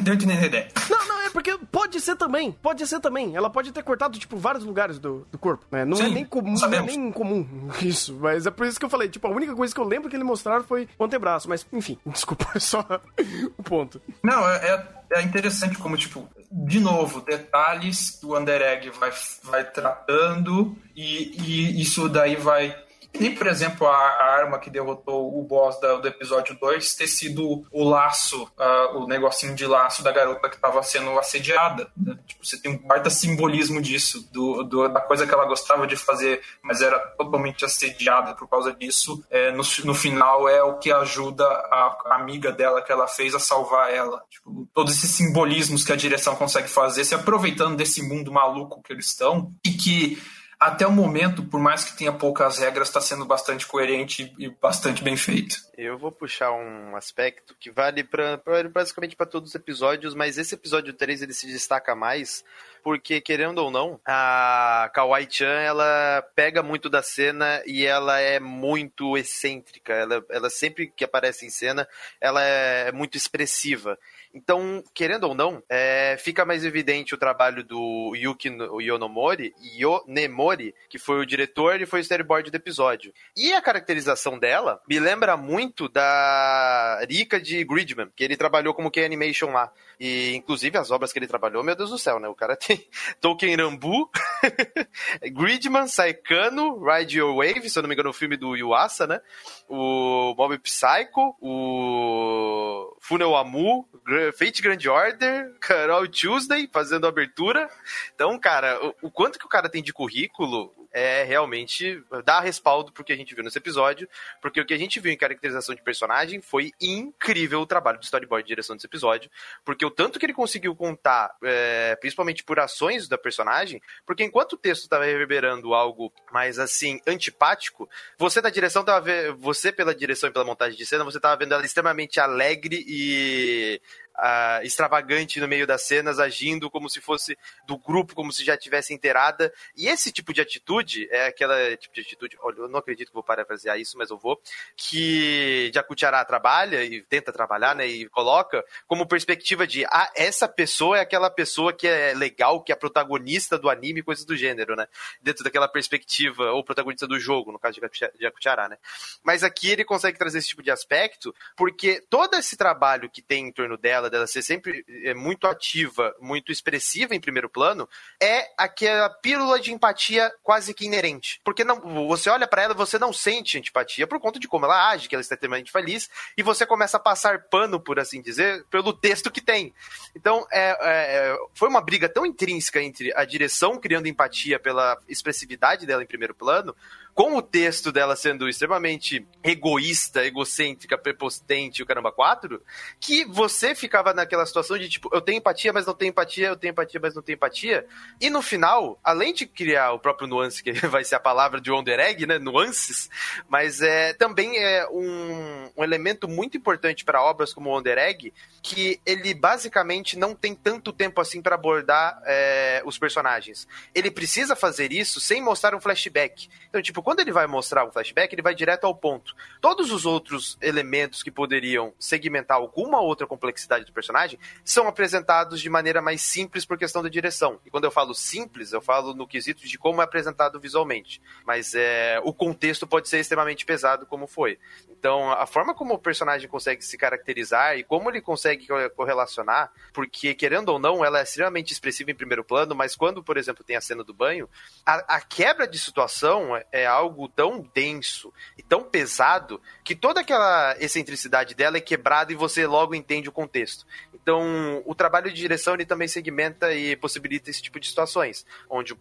[0.02, 0.70] Deu de entender.
[0.88, 2.52] Não, não, é porque pode ser também.
[2.52, 3.36] Pode ser também.
[3.36, 5.64] Ela pode ter cortado, tipo, vários lugares do, do corpo.
[5.70, 5.84] Né?
[5.84, 6.96] Não é Sim, nem comum, não é sabemos.
[6.96, 7.46] nem comum
[7.82, 8.16] isso.
[8.20, 10.16] Mas é por isso que eu falei, tipo, a única coisa que eu lembro que
[10.16, 11.48] ele mostraram foi o antebraço.
[11.48, 12.84] Mas, enfim, desculpa, é só
[13.56, 14.00] o ponto.
[14.22, 19.10] Não, é, é- é interessante como, tipo, de novo, detalhes que o Underegg vai,
[19.42, 22.76] vai tratando e, e isso daí vai.
[23.18, 27.06] Nem, por exemplo, a, a arma que derrotou o boss da- do episódio 2 ter
[27.08, 31.90] sido o laço, ah, o negocinho de laço da garota que estava sendo assediada.
[31.96, 32.16] né?
[32.26, 35.96] Tipo, você tem um baita simbolismo disso, do, do- da coisa que ela gostava de
[35.96, 39.24] fazer, mas era totalmente assediada por causa disso.
[39.30, 43.34] É, no, no final é o que ajuda a, a amiga dela que ela fez
[43.34, 44.22] a salvar ela.
[44.30, 48.92] Tipo, todos esses simbolismos que a direção consegue fazer, se aproveitando desse mundo maluco que
[48.92, 50.22] eles estão, e que
[50.58, 55.02] até o momento, por mais que tenha poucas regras, está sendo bastante coerente e bastante
[55.04, 55.56] bem feito.
[55.76, 60.36] Eu vou puxar um aspecto que vale pra, pra- basicamente para todos os episódios, mas
[60.36, 62.44] esse episódio 3 ele se destaca mais
[62.82, 69.16] porque, querendo ou não, a Kawaii-chan ela pega muito da cena e ela é muito
[69.16, 69.92] excêntrica.
[69.92, 71.86] Ela, ela sempre que aparece em cena,
[72.20, 73.98] ela é muito expressiva.
[74.34, 80.74] Então, querendo ou não, é, fica mais evidente o trabalho do Yuki no- Yonomori, Yonemori,
[80.88, 83.12] que foi o diretor e foi o storyboard do episódio.
[83.36, 88.90] E a caracterização dela me lembra muito da Rika de Gridman, que ele trabalhou como
[88.90, 89.72] Key Animation lá.
[90.00, 92.28] E, inclusive, as obras que ele trabalhou, meu Deus do céu, né?
[92.28, 92.86] O cara tem
[93.20, 94.08] Tolkien Rambu,
[95.32, 99.20] Gridman, Saikano, Ride Your Wave, se eu não me engano, o filme do Yuasa, né?
[99.68, 107.68] O Mob Psycho, o Funnel Amu, Gra- Fate Grand Order, Carol Tuesday fazendo abertura.
[108.14, 112.92] Então, cara, o, o quanto que o cara tem de currículo é realmente dá respaldo
[112.92, 114.08] pro que a gente viu nesse episódio,
[114.40, 118.04] porque o que a gente viu em caracterização de personagem foi incrível o trabalho do
[118.04, 119.30] storyboard de direção desse episódio,
[119.64, 124.54] porque o tanto que ele conseguiu contar, é, principalmente por ações da personagem, porque enquanto
[124.54, 130.30] o texto estava reverberando algo mais assim antipático, você na direção tava você pela direção
[130.30, 133.80] e pela montagem de cena, você tava vendo ela extremamente alegre e
[134.18, 138.56] ah, extravagante no meio das cenas, agindo como se fosse do grupo, como se já
[138.56, 139.52] tivesse inteirada.
[139.76, 143.14] E esse tipo de atitude é aquela tipo de atitude, olha, eu não acredito que
[143.14, 144.40] vou parafrasear isso, mas eu vou,
[144.76, 150.98] que Jacuchará trabalha e tenta trabalhar, né, e coloca como perspectiva de, ah, essa pessoa
[150.98, 154.86] é aquela pessoa que é legal, que é protagonista do anime, coisas do gênero, né?
[155.22, 158.78] Dentro daquela perspectiva, ou protagonista do jogo, no caso de Jacuchará, né?
[159.22, 163.46] Mas aqui ele consegue trazer esse tipo de aspecto, porque todo esse trabalho que tem
[163.46, 167.88] em torno dela, dela ser sempre é, muito ativa, muito expressiva em primeiro plano,
[168.20, 171.40] é aquela pílula de empatia quase que inerente.
[171.44, 174.90] Porque não, você olha pra ela você não sente antipatia por conta de como ela
[174.90, 178.64] age, que ela está extremamente feliz, e você começa a passar pano, por assim dizer,
[178.70, 179.74] pelo texto que tem.
[180.14, 185.86] Então, é, é, foi uma briga tão intrínseca entre a direção criando empatia pela expressividade
[185.86, 186.74] dela em primeiro plano,
[187.18, 192.62] com o texto dela sendo extremamente egoísta, egocêntrica, prepotente, o caramba 4,
[193.00, 196.56] que você ficava naquela situação de tipo, eu tenho empatia, mas não tenho empatia, eu
[196.56, 197.84] tenho empatia, mas não tenho empatia.
[198.20, 201.72] E no final, além de criar o próprio nuance, que vai ser a palavra de
[201.72, 202.38] Wonder Egg, né?
[202.38, 203.10] Nuances,
[203.48, 209.00] mas é também é um, um elemento muito importante para obras como Wonder Egg, que
[209.04, 213.66] ele basicamente não tem tanto tempo assim para abordar é, os personagens.
[213.92, 216.48] Ele precisa fazer isso sem mostrar um flashback.
[216.68, 219.34] Então, tipo, quando ele vai mostrar um flashback, ele vai direto ao ponto.
[219.62, 225.70] Todos os outros elementos que poderiam segmentar alguma outra complexidade do personagem são apresentados de
[225.70, 227.58] maneira mais simples por questão da direção.
[227.64, 231.18] E quando eu falo simples, eu falo no quesito de como é apresentado visualmente.
[231.46, 234.58] Mas é, o contexto pode ser extremamente pesado, como foi.
[234.90, 239.72] Então, a forma como o personagem consegue se caracterizar e como ele consegue co- correlacionar,
[239.94, 243.64] porque, querendo ou não, ela é extremamente expressiva em primeiro plano, mas quando, por exemplo,
[243.64, 244.46] tem a cena do banho,
[244.84, 250.20] a, a quebra de situação é, é algo tão denso e tão pesado que toda
[250.20, 253.86] aquela excentricidade dela é quebrada e você logo entende o contexto.
[254.12, 258.94] Então, o trabalho de direção ele também segmenta e possibilita esse tipo de situações, onde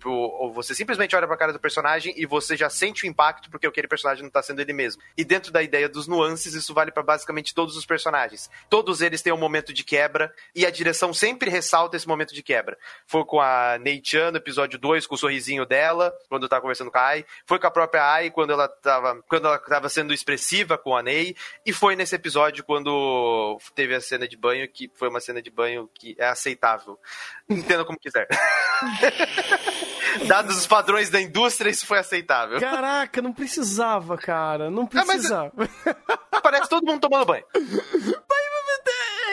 [0.54, 3.68] você simplesmente olha para a cara do personagem e você já sente o impacto porque
[3.68, 5.02] aquele personagem não está sendo ele mesmo.
[5.18, 8.50] E dentro da ideia dos nuances, isso vale para basicamente todos os personagens.
[8.70, 12.42] Todos eles têm um momento de quebra e a direção sempre ressalta esse momento de
[12.42, 12.78] quebra.
[13.06, 17.00] Foi com a Neichan no episódio 2, com o sorrisinho dela, quando tá conversando com
[17.00, 17.26] a Ai.
[17.46, 21.04] Foi com a própria Ai quando ela tava, quando ela tava sendo expressiva com a
[21.04, 21.36] Ney.
[21.64, 25.52] E foi nesse episódio quando teve a cena de banho, que foi uma cena de
[25.52, 27.00] banho que é aceitável.
[27.48, 28.28] Entenda como quiser.
[30.26, 32.60] Dados os padrões da indústria, isso foi aceitável.
[32.60, 34.72] Caraca, não precisava, cara.
[34.72, 35.52] Não precisava.
[36.42, 37.46] Parece todo mundo tomando banho.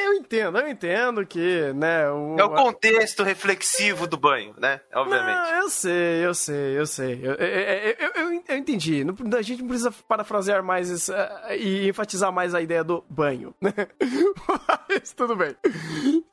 [0.04, 2.10] Eu entendo, eu entendo que, né?
[2.10, 2.36] O...
[2.38, 4.80] É o contexto reflexivo do banho, né?
[4.92, 5.36] Obviamente.
[5.36, 7.20] Não, eu sei, eu sei, eu sei.
[7.22, 9.04] Eu, eu, eu, eu, entendi.
[9.36, 13.54] A gente não precisa parafrasear mais isso, uh, e enfatizar mais a ideia do banho,
[13.60, 13.72] né?
[14.88, 15.56] Mas tudo bem.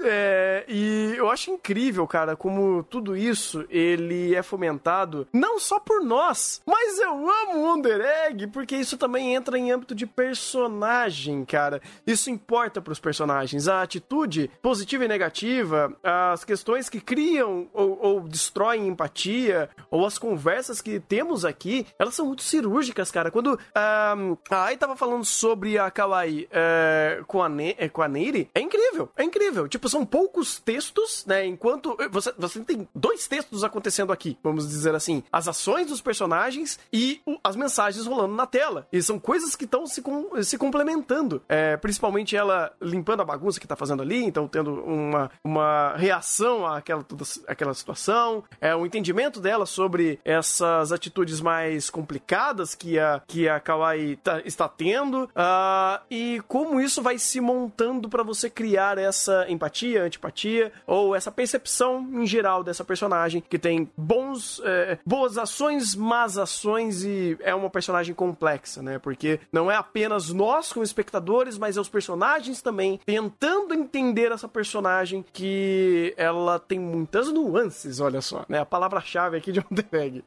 [0.04, 6.04] É, e eu acho incrível, cara, como tudo isso ele é fomentado não só por
[6.04, 11.46] nós, mas eu amo o Wonder Egg porque isso também entra em âmbito de personagem,
[11.46, 11.82] cara.
[12.06, 13.61] Isso importa pros personagens.
[13.68, 20.18] A atitude positiva e negativa, as questões que criam ou, ou destroem empatia, ou as
[20.18, 23.32] conversas que temos aqui, elas são muito cirúrgicas, cara.
[23.32, 28.08] Quando um, a Ai tava falando sobre a Kawaii uh, com, a ne com a
[28.54, 29.68] é incrível, é incrível.
[29.68, 31.46] Tipo, são poucos textos, né?
[31.46, 36.80] Enquanto você, você tem dois textos acontecendo aqui, vamos dizer assim, as ações dos personagens
[36.92, 38.88] e o, as mensagens rolando na tela.
[38.92, 41.42] E são coisas que estão se, com, se complementando.
[41.48, 46.66] É, principalmente ela limpando a bagunça que tá fazendo ali, então tendo uma, uma reação
[46.66, 53.22] àquela, toda, àquela situação, é, o entendimento dela sobre essas atitudes mais complicadas que a,
[53.28, 58.50] que a Kawaii tá, está tendo, uh, e como isso vai se montando para você
[58.50, 64.98] criar essa empatia, antipatia, ou essa percepção em geral dessa personagem, que tem bons, é,
[65.06, 69.00] boas ações, más ações, e é uma personagem complexa, né?
[69.00, 73.41] Porque não é apenas nós como espectadores, mas é os personagens também tentando
[73.74, 78.60] entender essa personagem que ela tem muitas nuances, olha só, né?
[78.60, 80.24] A palavra-chave aqui de Wonder Egg.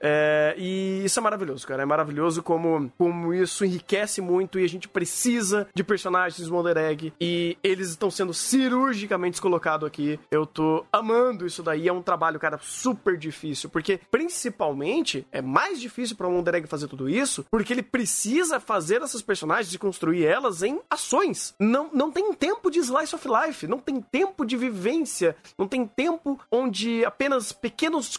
[0.00, 1.82] É, e isso é maravilhoso, cara.
[1.82, 7.12] É maravilhoso como, como isso enriquece muito e a gente precisa de personagens Wonder Egg.
[7.20, 10.18] E eles estão sendo cirurgicamente colocados aqui.
[10.30, 11.88] Eu tô amando isso daí.
[11.88, 13.68] É um trabalho, cara, super difícil.
[13.70, 17.44] Porque, principalmente, é mais difícil para um Wonder Egg fazer tudo isso.
[17.50, 21.54] Porque ele precisa fazer essas personagens e construir elas em ações.
[21.58, 23.66] Não, não tem tempo de slice of life.
[23.66, 25.36] Não tem tempo de vivência.
[25.58, 28.16] Não tem tempo onde apenas pequenos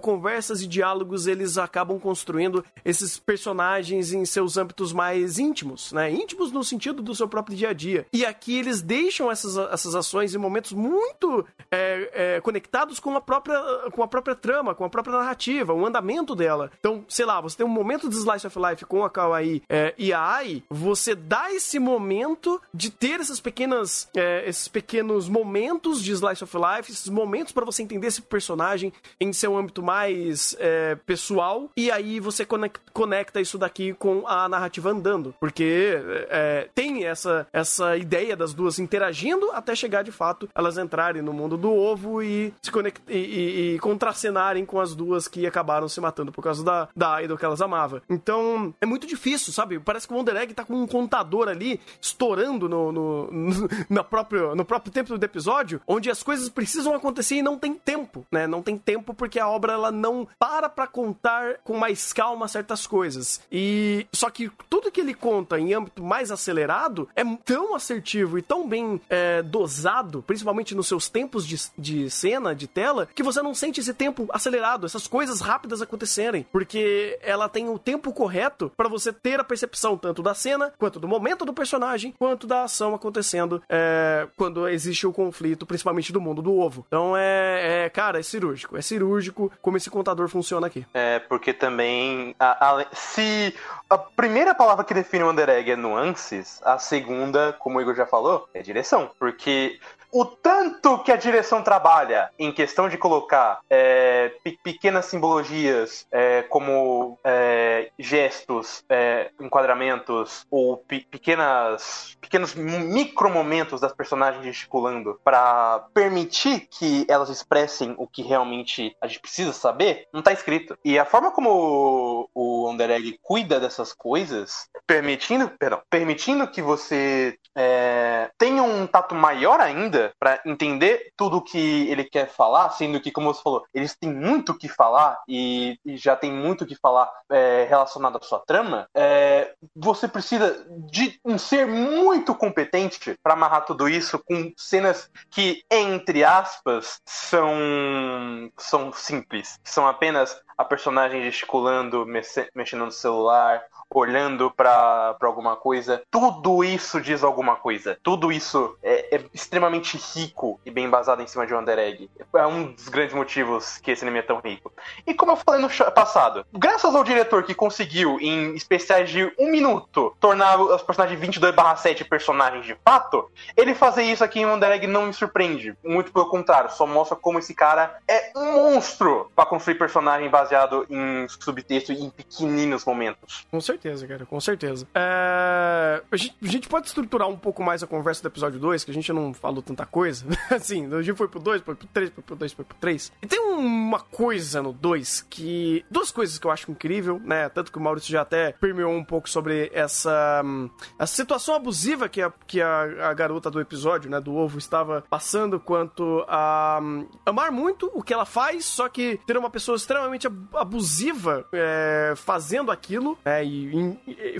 [0.00, 6.10] conversas e diálogos eles acabam construindo esses personagens em seus âmbitos mais íntimos, né?
[6.10, 8.06] Íntimos no sentido do seu próprio dia a dia.
[8.12, 13.20] E aqui eles deixam essas, essas ações em momentos muito é, é, conectados com a,
[13.20, 13.60] própria,
[13.92, 16.70] com a própria trama, com a própria narrativa, o andamento dela.
[16.78, 19.94] Então, sei lá, você tem um momento de Slice of Life com a Kawaii é,
[19.96, 26.02] e a Ai, você dá esse momento de ter essas pequenas, é, esses pequenos momentos
[26.02, 30.56] de Slice of Life, esses momentos para você entender esse personagem em seu âmbito mais
[30.58, 32.46] é, pessoal, e aí você
[32.92, 38.78] conecta isso daqui com a narrativa andando, porque é, tem essa, essa ideia das duas
[38.78, 43.00] interagindo até chegar de fato elas entrarem no mundo do ovo e se conect...
[43.08, 47.22] e, e, e contracenarem com as duas que acabaram se matando por causa da, da
[47.22, 48.00] idol que elas amavam.
[48.08, 49.78] Então, é muito difícil, sabe?
[49.78, 54.04] Parece que o Wonder Egg tá com um contador ali estourando no, no, no, na
[54.04, 58.26] próprio, no próprio tempo do episódio, onde as coisas precisam acontecer e não tem tempo,
[58.30, 58.46] né?
[58.46, 62.86] Não tem tempo porque a obra ela não para pra contar com mais calma certas
[62.86, 63.40] coisas.
[63.50, 68.42] E só que tudo que ele conta em âmbito mais acelerado é tão assertivo e
[68.42, 73.40] tão bem é, dosado, principalmente nos seus tempos de, de cena, de tela, que você
[73.42, 78.70] não sente esse tempo acelerado, essas coisas rápidas acontecerem, porque ela tem o tempo correto
[78.76, 82.64] para você ter a percepção tanto da cena, quanto do momento do personagem, quanto da
[82.64, 86.84] ação acontecendo é, quando existe o conflito, principalmente do mundo do ovo.
[86.86, 90.81] Então é, é, cara, é cirúrgico, é cirúrgico como esse contador funciona aqui.
[90.92, 92.34] É, porque também.
[92.38, 93.54] A, a, se
[93.88, 97.94] a primeira palavra que define o Wonder Egg é nuances, a segunda, como o Igor
[97.94, 99.10] já falou, é direção.
[99.18, 99.78] Porque
[100.12, 106.42] o tanto que a direção trabalha em questão de colocar é, pe pequenas simbologias é,
[106.42, 116.68] como é, gestos é, enquadramentos ou pe- pequenas pequenos micromomentos das personagens gesticulando para permitir
[116.70, 120.76] que elas expressem o que realmente a gente precisa saber, não tá escrito.
[120.84, 127.36] E a forma como o, o Underegg cuida dessas coisas, permitindo, perdão, permitindo que você
[127.56, 133.00] é, tenha um tato maior ainda para entender tudo o que ele quer falar, sendo
[133.00, 136.62] que, como você falou, eles têm muito o que falar e, e já tem muito
[136.64, 142.34] o que falar é, relacionado à sua trama, é, você precisa de um ser muito
[142.34, 149.58] competente para amarrar tudo isso com cenas que, entre aspas, são, são simples.
[149.64, 153.62] São apenas a personagem gesticulando, mexe- mexendo no celular,
[153.94, 156.02] olhando pra alguma coisa.
[156.10, 157.98] Tudo isso diz alguma coisa.
[158.02, 162.10] Tudo isso é, é extremamente rico e bem embasado em cima de Wonder Egg.
[162.34, 164.72] É um dos grandes motivos que esse anime é tão rico.
[165.06, 169.50] E como eu falei no passado, graças ao diretor que conseguiu, em especiais de um
[169.50, 174.86] minuto, tornar os personagens 22/7 personagens de fato, ele fazer isso aqui em Wonder Egg
[174.86, 175.76] não me surpreende.
[175.84, 180.86] Muito pelo contrário, só mostra como esse cara é um monstro pra construir personagem baseado
[180.88, 183.46] em subtexto e em pequeninos momentos.
[183.50, 184.86] Com certeza, cara, com certeza.
[184.94, 188.84] É, A, gente, a gente pode estruturar um pouco mais a conversa do episódio 2,
[188.84, 190.24] que a gente não falou tanta coisa.
[190.50, 193.12] assim, a gente foi pro 2, foi pro 3, foi pro 2, foi pro 3.
[193.22, 195.84] E tem uma coisa no 2 que.
[195.90, 197.48] Duas coisas que eu acho incrível, né?
[197.48, 200.42] Tanto que o Maurício já até permeou um pouco sobre essa.
[200.44, 204.58] hum, A situação abusiva que a, que a, a garota do episódio, né, do ovo,
[204.58, 209.50] estava passando quanto a hum, amar muito o que ela faz, só que ter uma
[209.50, 213.71] pessoa extremamente ab- abusiva é, fazendo aquilo é, e, em- e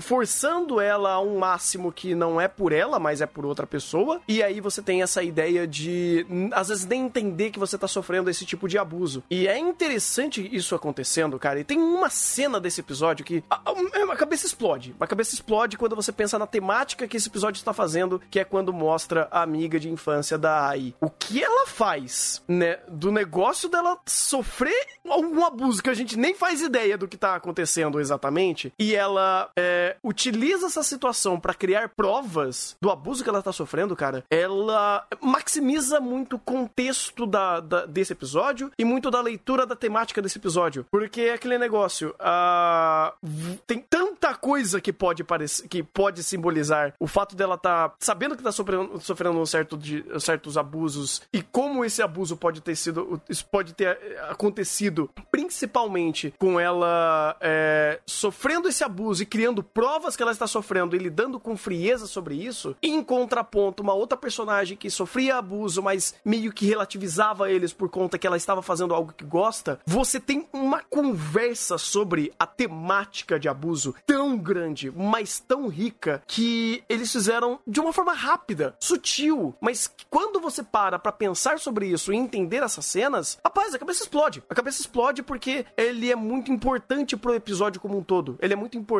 [0.01, 4.21] forçando ela a um máximo que não é por ela, mas é por outra pessoa.
[4.27, 8.29] E aí você tem essa ideia de, às vezes, nem entender que você tá sofrendo
[8.29, 9.23] esse tipo de abuso.
[9.29, 11.59] E é interessante isso acontecendo, cara.
[11.59, 14.95] E tem uma cena desse episódio que a, a- a cabeça explode.
[14.99, 18.43] A cabeça explode quando você pensa na temática que esse episódio está fazendo, que é
[18.43, 20.93] quando mostra a amiga de infância da Ai.
[21.01, 26.33] O que ela faz, né, do negócio dela sofrer algum abuso que a gente nem
[26.35, 29.12] faz ideia do que tá acontecendo exatamente, e ela
[29.57, 35.05] é, utiliza essa situação pra criar provas do abuso que ela tá sofrendo, cara, ela
[35.21, 40.37] maximiza muito o contexto da, da- desse episódio e muito da leitura da temática desse
[40.37, 40.85] episódio.
[40.91, 42.13] Porque é aquele negócio,
[43.67, 48.43] tem tanta coisa que pode parecer, que pode simbolizar o fato dela tá sabendo que
[48.43, 53.21] tá sofrendo, sofrendo um certo de, certos abusos e como esse abuso pode ter sido,
[53.29, 60.15] isso pode ter eh, acontecido, principalmente com ela é, sofrendo esse abuso e criando provas
[60.15, 64.77] que ela está sofrendo e lidando com frieza sobre isso, em contraponto, uma outra personagem
[64.77, 69.13] que sofria abuso, mas meio que relativizava eles por conta que ela estava fazendo algo
[69.13, 75.67] que gosta, você tem uma conversa sobre a temática de abuso tão grande, mas tão
[75.67, 81.59] rica, que eles fizeram de uma forma rápida, sutil, mas quando você para pra pensar
[81.59, 84.43] sobre isso e entender essas cenas, rapaz, a cabeça explode.
[84.49, 88.37] A cabeça explode porque ele é muito importante pro episódio como um todo.
[88.41, 88.92] Ele é muito importante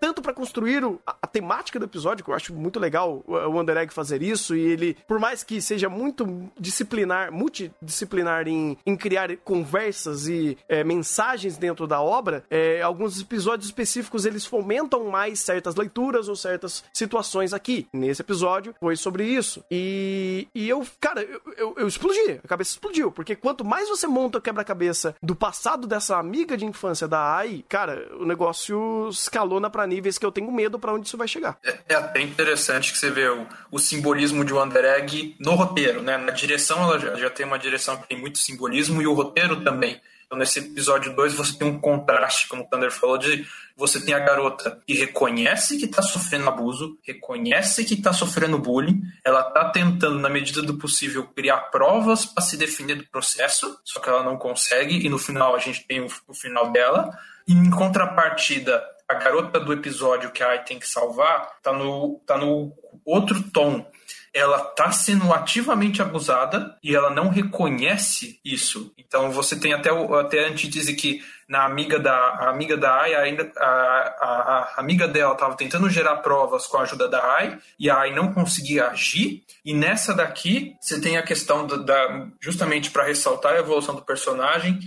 [0.00, 3.32] tanto pra construir o- a, a temática do episódio, que eu acho muito legal o,
[3.34, 6.26] o Under Egg fazer isso, e ele, por mais que seja muito
[6.58, 13.66] disciplinar, multidisciplinar em, em criar conversas e é, mensagens dentro da obra, é, alguns episódios
[13.66, 17.86] específicos eles fomentam mais certas leituras ou certas situações aqui.
[17.92, 19.64] Nesse episódio foi sobre isso.
[19.70, 24.06] E, e eu, cara, eu, eu, eu explodi, a cabeça explodiu, porque quanto mais você
[24.06, 29.68] monta o quebra-cabeça do passado dessa amiga de infância da Ai, cara, o negócio escalona
[29.68, 31.58] pra níveis que eu tenho medo pra onde isso vai chegar.
[31.64, 36.02] É, é até interessante que você vê o, o simbolismo de Wonder Egg no roteiro,
[36.02, 36.16] né?
[36.16, 39.62] Na direção ela já, já tem uma direção que tem muito simbolismo e o roteiro
[39.62, 40.00] também.
[40.26, 43.46] Então nesse episódio 2 você tem um contraste, como o Thunder falou, de
[43.76, 49.02] você tem a garota que reconhece que tá sofrendo abuso, reconhece que tá sofrendo bullying,
[49.24, 54.00] ela tá tentando, na medida do possível, criar provas para se defender do processo, só
[54.00, 57.16] que ela não consegue, e no final a gente tem o, o final dela.
[57.46, 62.20] E em contrapartida, a garota do episódio que a Ai tem que salvar tá no,
[62.26, 62.72] tá no
[63.04, 63.86] outro tom.
[64.34, 68.92] Ela tá sendo ativamente abusada e ela não reconhece isso.
[68.98, 73.14] Então você tem até, até a antítese que na amiga da a amiga da Ai,
[73.14, 77.58] ainda a, a, a amiga dela estava tentando gerar provas com a ajuda da Ai
[77.78, 79.44] e a Ai não conseguia agir.
[79.64, 84.02] E nessa daqui você tem a questão da, da- justamente para ressaltar a evolução do
[84.02, 84.78] personagem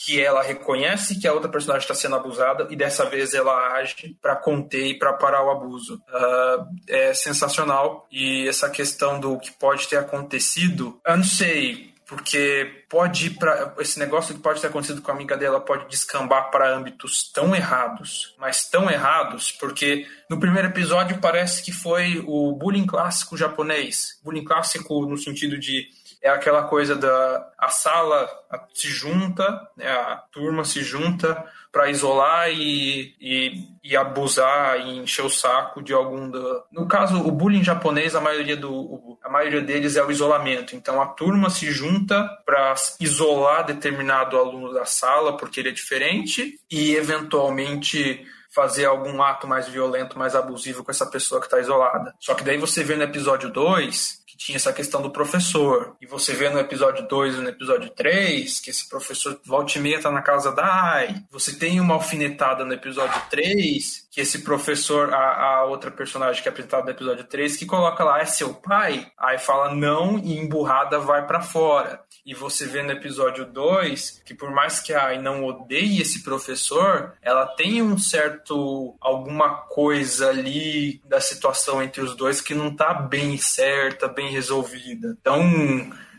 [0.00, 4.16] que ela reconhece que a outra personagem está sendo abusada e dessa vez ela age
[4.22, 6.00] para conter e para parar o abuso.
[6.08, 11.92] Ah, é sensacional e essa questão do que pode ter acontecido, eu não sei.
[12.08, 15.90] porque pode ir para esse negócio que pode ter acontecido com a amiga dela pode
[15.90, 22.24] descambar para âmbitos tão errados, mas tão errados, porque no primeiro episódio parece que foi
[22.26, 25.86] o bullying clássico japonês, bullying clássico no sentido de
[26.22, 28.28] é aquela coisa da a sala
[28.72, 35.24] se junta, né, a turma se junta para isolar e, e, e, abusar e encher
[35.24, 36.64] o saco de algum do...
[36.72, 41.00] no caso o bullying japonês a maioria do a maioria deles é o isolamento então
[41.00, 46.94] a turma se junta para isolar determinado aluno da sala porque ele é diferente e
[46.94, 52.14] eventualmente fazer algum ato mais violento, mais abusivo com essa pessoa que está isolada.
[52.18, 55.96] Só que daí você vê no episódio 2 que tinha essa questão do professor.
[56.00, 59.80] E você vê no episódio 2 e no episódio 3 que esse professor volta e
[59.82, 61.22] meia tá na casa da Ai.
[61.30, 66.48] Você tem uma alfinetada no episódio 3 que esse professor, a, a outra personagem que
[66.48, 69.06] é apresentada no episódio 3, que coloca lá, é seu pai?
[69.16, 72.00] Aí fala não e emburrada vai para fora.
[72.26, 76.24] E você vê no episódio 2 que por mais que a Ai não odeie esse
[76.24, 82.74] professor, ela tem um certo alguma coisa ali da situação entre os dois que não
[82.74, 85.16] tá bem certa, bem resolvida.
[85.20, 85.40] Então,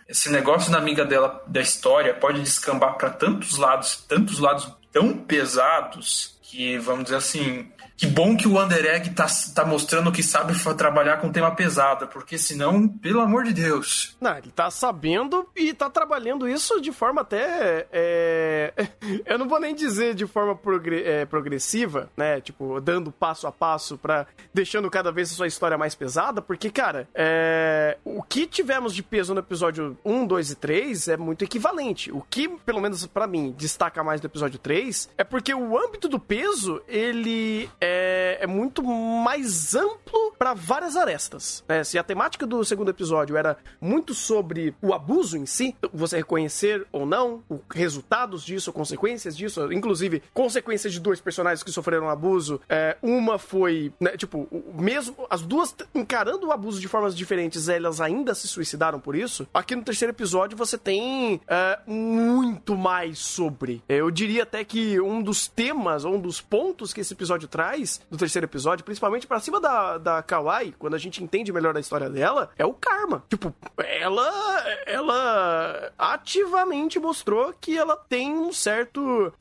[0.08, 5.18] esse negócio da amiga dela da história pode descambar para tantos lados, tantos lados tão
[5.18, 7.70] pesados que vamos dizer assim,
[8.00, 12.38] que bom que o Underegg tá, tá mostrando que sabe trabalhar com tema pesado, porque
[12.38, 14.16] senão, pelo amor de Deus.
[14.22, 17.88] Não, ele tá sabendo e tá trabalhando isso de forma até.
[17.92, 18.74] É...
[19.26, 21.04] Eu não vou nem dizer de forma progre...
[21.04, 22.40] é, progressiva, né?
[22.40, 26.70] Tipo, dando passo a passo para deixando cada vez a sua história mais pesada, porque,
[26.70, 27.98] cara, é...
[28.06, 32.14] o que tivemos de peso no episódio 1, 2 e 3 é muito equivalente.
[32.14, 36.08] O que, pelo menos para mim, destaca mais do episódio 3 é porque o âmbito
[36.08, 41.64] do peso, ele é é, é muito mais amplo para várias arestas.
[41.68, 41.84] Né?
[41.84, 46.86] Se a temática do segundo episódio era muito sobre o abuso em si, você reconhecer
[46.92, 52.62] ou não, os resultados disso, consequências disso, inclusive consequências de dois personagens que sofreram abuso.
[52.70, 58.00] É, uma foi, né, tipo, mesmo as duas encarando o abuso de formas diferentes, elas
[58.00, 59.48] ainda se suicidaram por isso.
[59.54, 63.82] Aqui no terceiro episódio você tem é, muito mais sobre.
[63.90, 67.79] Eu diria até que um dos temas, um dos pontos que esse episódio traz
[68.10, 71.80] do terceiro episódio, principalmente pra cima da, da Kawaii, quando a gente entende melhor a
[71.80, 73.24] história dela, é o karma.
[73.30, 79.32] Tipo, ela, ela ativamente mostrou que ela tem um certo, uh,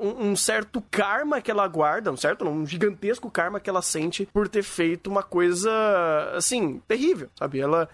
[0.00, 4.26] um, um, certo karma que ela guarda, um certo, um gigantesco karma que ela sente
[4.26, 5.70] por ter feito uma coisa,
[6.34, 7.60] assim, terrível, sabe?
[7.60, 7.88] Ela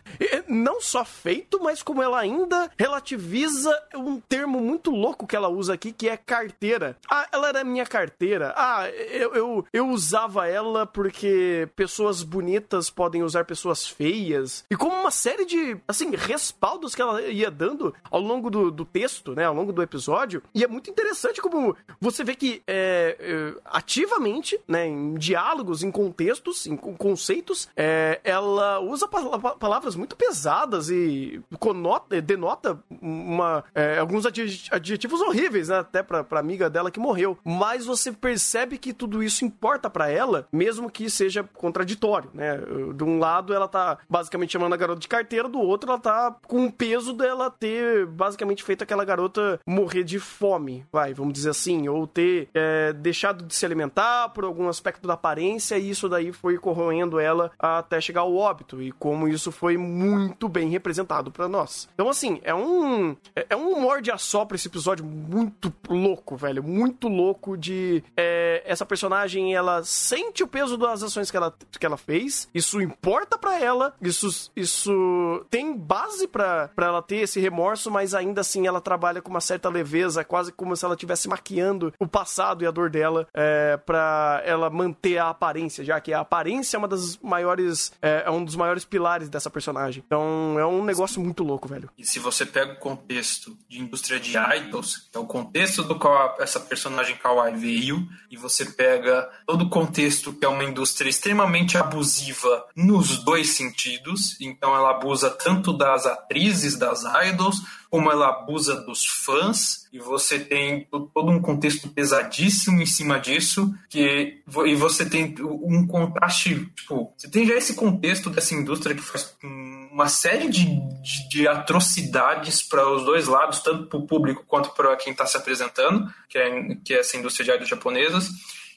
[0.48, 5.74] não só feito, mas como ela ainda relativiza um termo muito louco que ela usa
[5.74, 6.96] aqui, que é carteira.
[7.10, 8.54] Ah, ela era minha carteira.
[8.56, 14.64] Ah, eu, eu, eu usava ela porque pessoas bonitas podem usar pessoas feias.
[14.70, 18.84] E como uma série de, assim, respaldos que ela ia dando ao longo do, do
[18.84, 19.44] texto, né?
[19.44, 20.42] Ao longo do episódio.
[20.54, 24.86] E é muito interessante como você vê que é, é, ativamente, né?
[24.86, 32.78] Em diálogos, em contextos, em conceitos, é, ela usa palavras muito pesadas e conota, denota
[33.00, 35.78] uma, é, alguns adjetivos horríveis, né?
[35.78, 37.38] Até pra, pra amiga dela que morreu.
[37.44, 42.58] Mas você percebe que tudo isso importa importa para ela, mesmo que seja contraditório, né?
[42.94, 46.34] De um lado ela tá basicamente chamando a garota de carteira, do outro ela tá
[46.46, 51.50] com o peso dela ter basicamente feito aquela garota morrer de fome, vai, vamos dizer
[51.50, 56.08] assim, ou ter é, deixado de se alimentar por algum aspecto da aparência e isso
[56.08, 61.30] daí foi corroendo ela até chegar ao óbito e como isso foi muito bem representado
[61.30, 61.88] para nós.
[61.94, 66.62] Então assim, é um é, é um morde a sopra esse episódio muito louco, velho,
[66.62, 71.86] muito louco de é, essa personagem ela sente o peso das ações que ela, que
[71.86, 77.90] ela fez, isso importa para ela, isso, isso tem base para ela ter esse remorso,
[77.90, 81.92] mas ainda assim ela trabalha com uma certa leveza, quase como se ela estivesse maquiando
[81.98, 86.20] o passado e a dor dela é, para ela manter a aparência, já que a
[86.20, 90.02] aparência é uma das maiores, é, é um dos maiores pilares dessa personagem.
[90.06, 91.90] Então é um negócio muito louco, velho.
[91.96, 95.98] E se você pega o contexto de indústria de idols, que é o contexto do
[95.98, 101.08] qual essa personagem Kawaii veio, e você pega todo o contexto que é uma indústria
[101.08, 104.36] extremamente abusiva nos dois sentidos.
[104.40, 110.40] Então ela abusa tanto das atrizes, das idols, como ela abusa dos fãs, e você
[110.40, 117.14] tem todo um contexto pesadíssimo em cima disso, que, e você tem um contraste, tipo,
[117.16, 122.60] você tem já esse contexto dessa indústria que faz uma série de, de, de atrocidades
[122.60, 126.36] para os dois lados, tanto para o público quanto para quem está se apresentando, que
[126.36, 128.28] é, que é essa indústria de idols japonesas,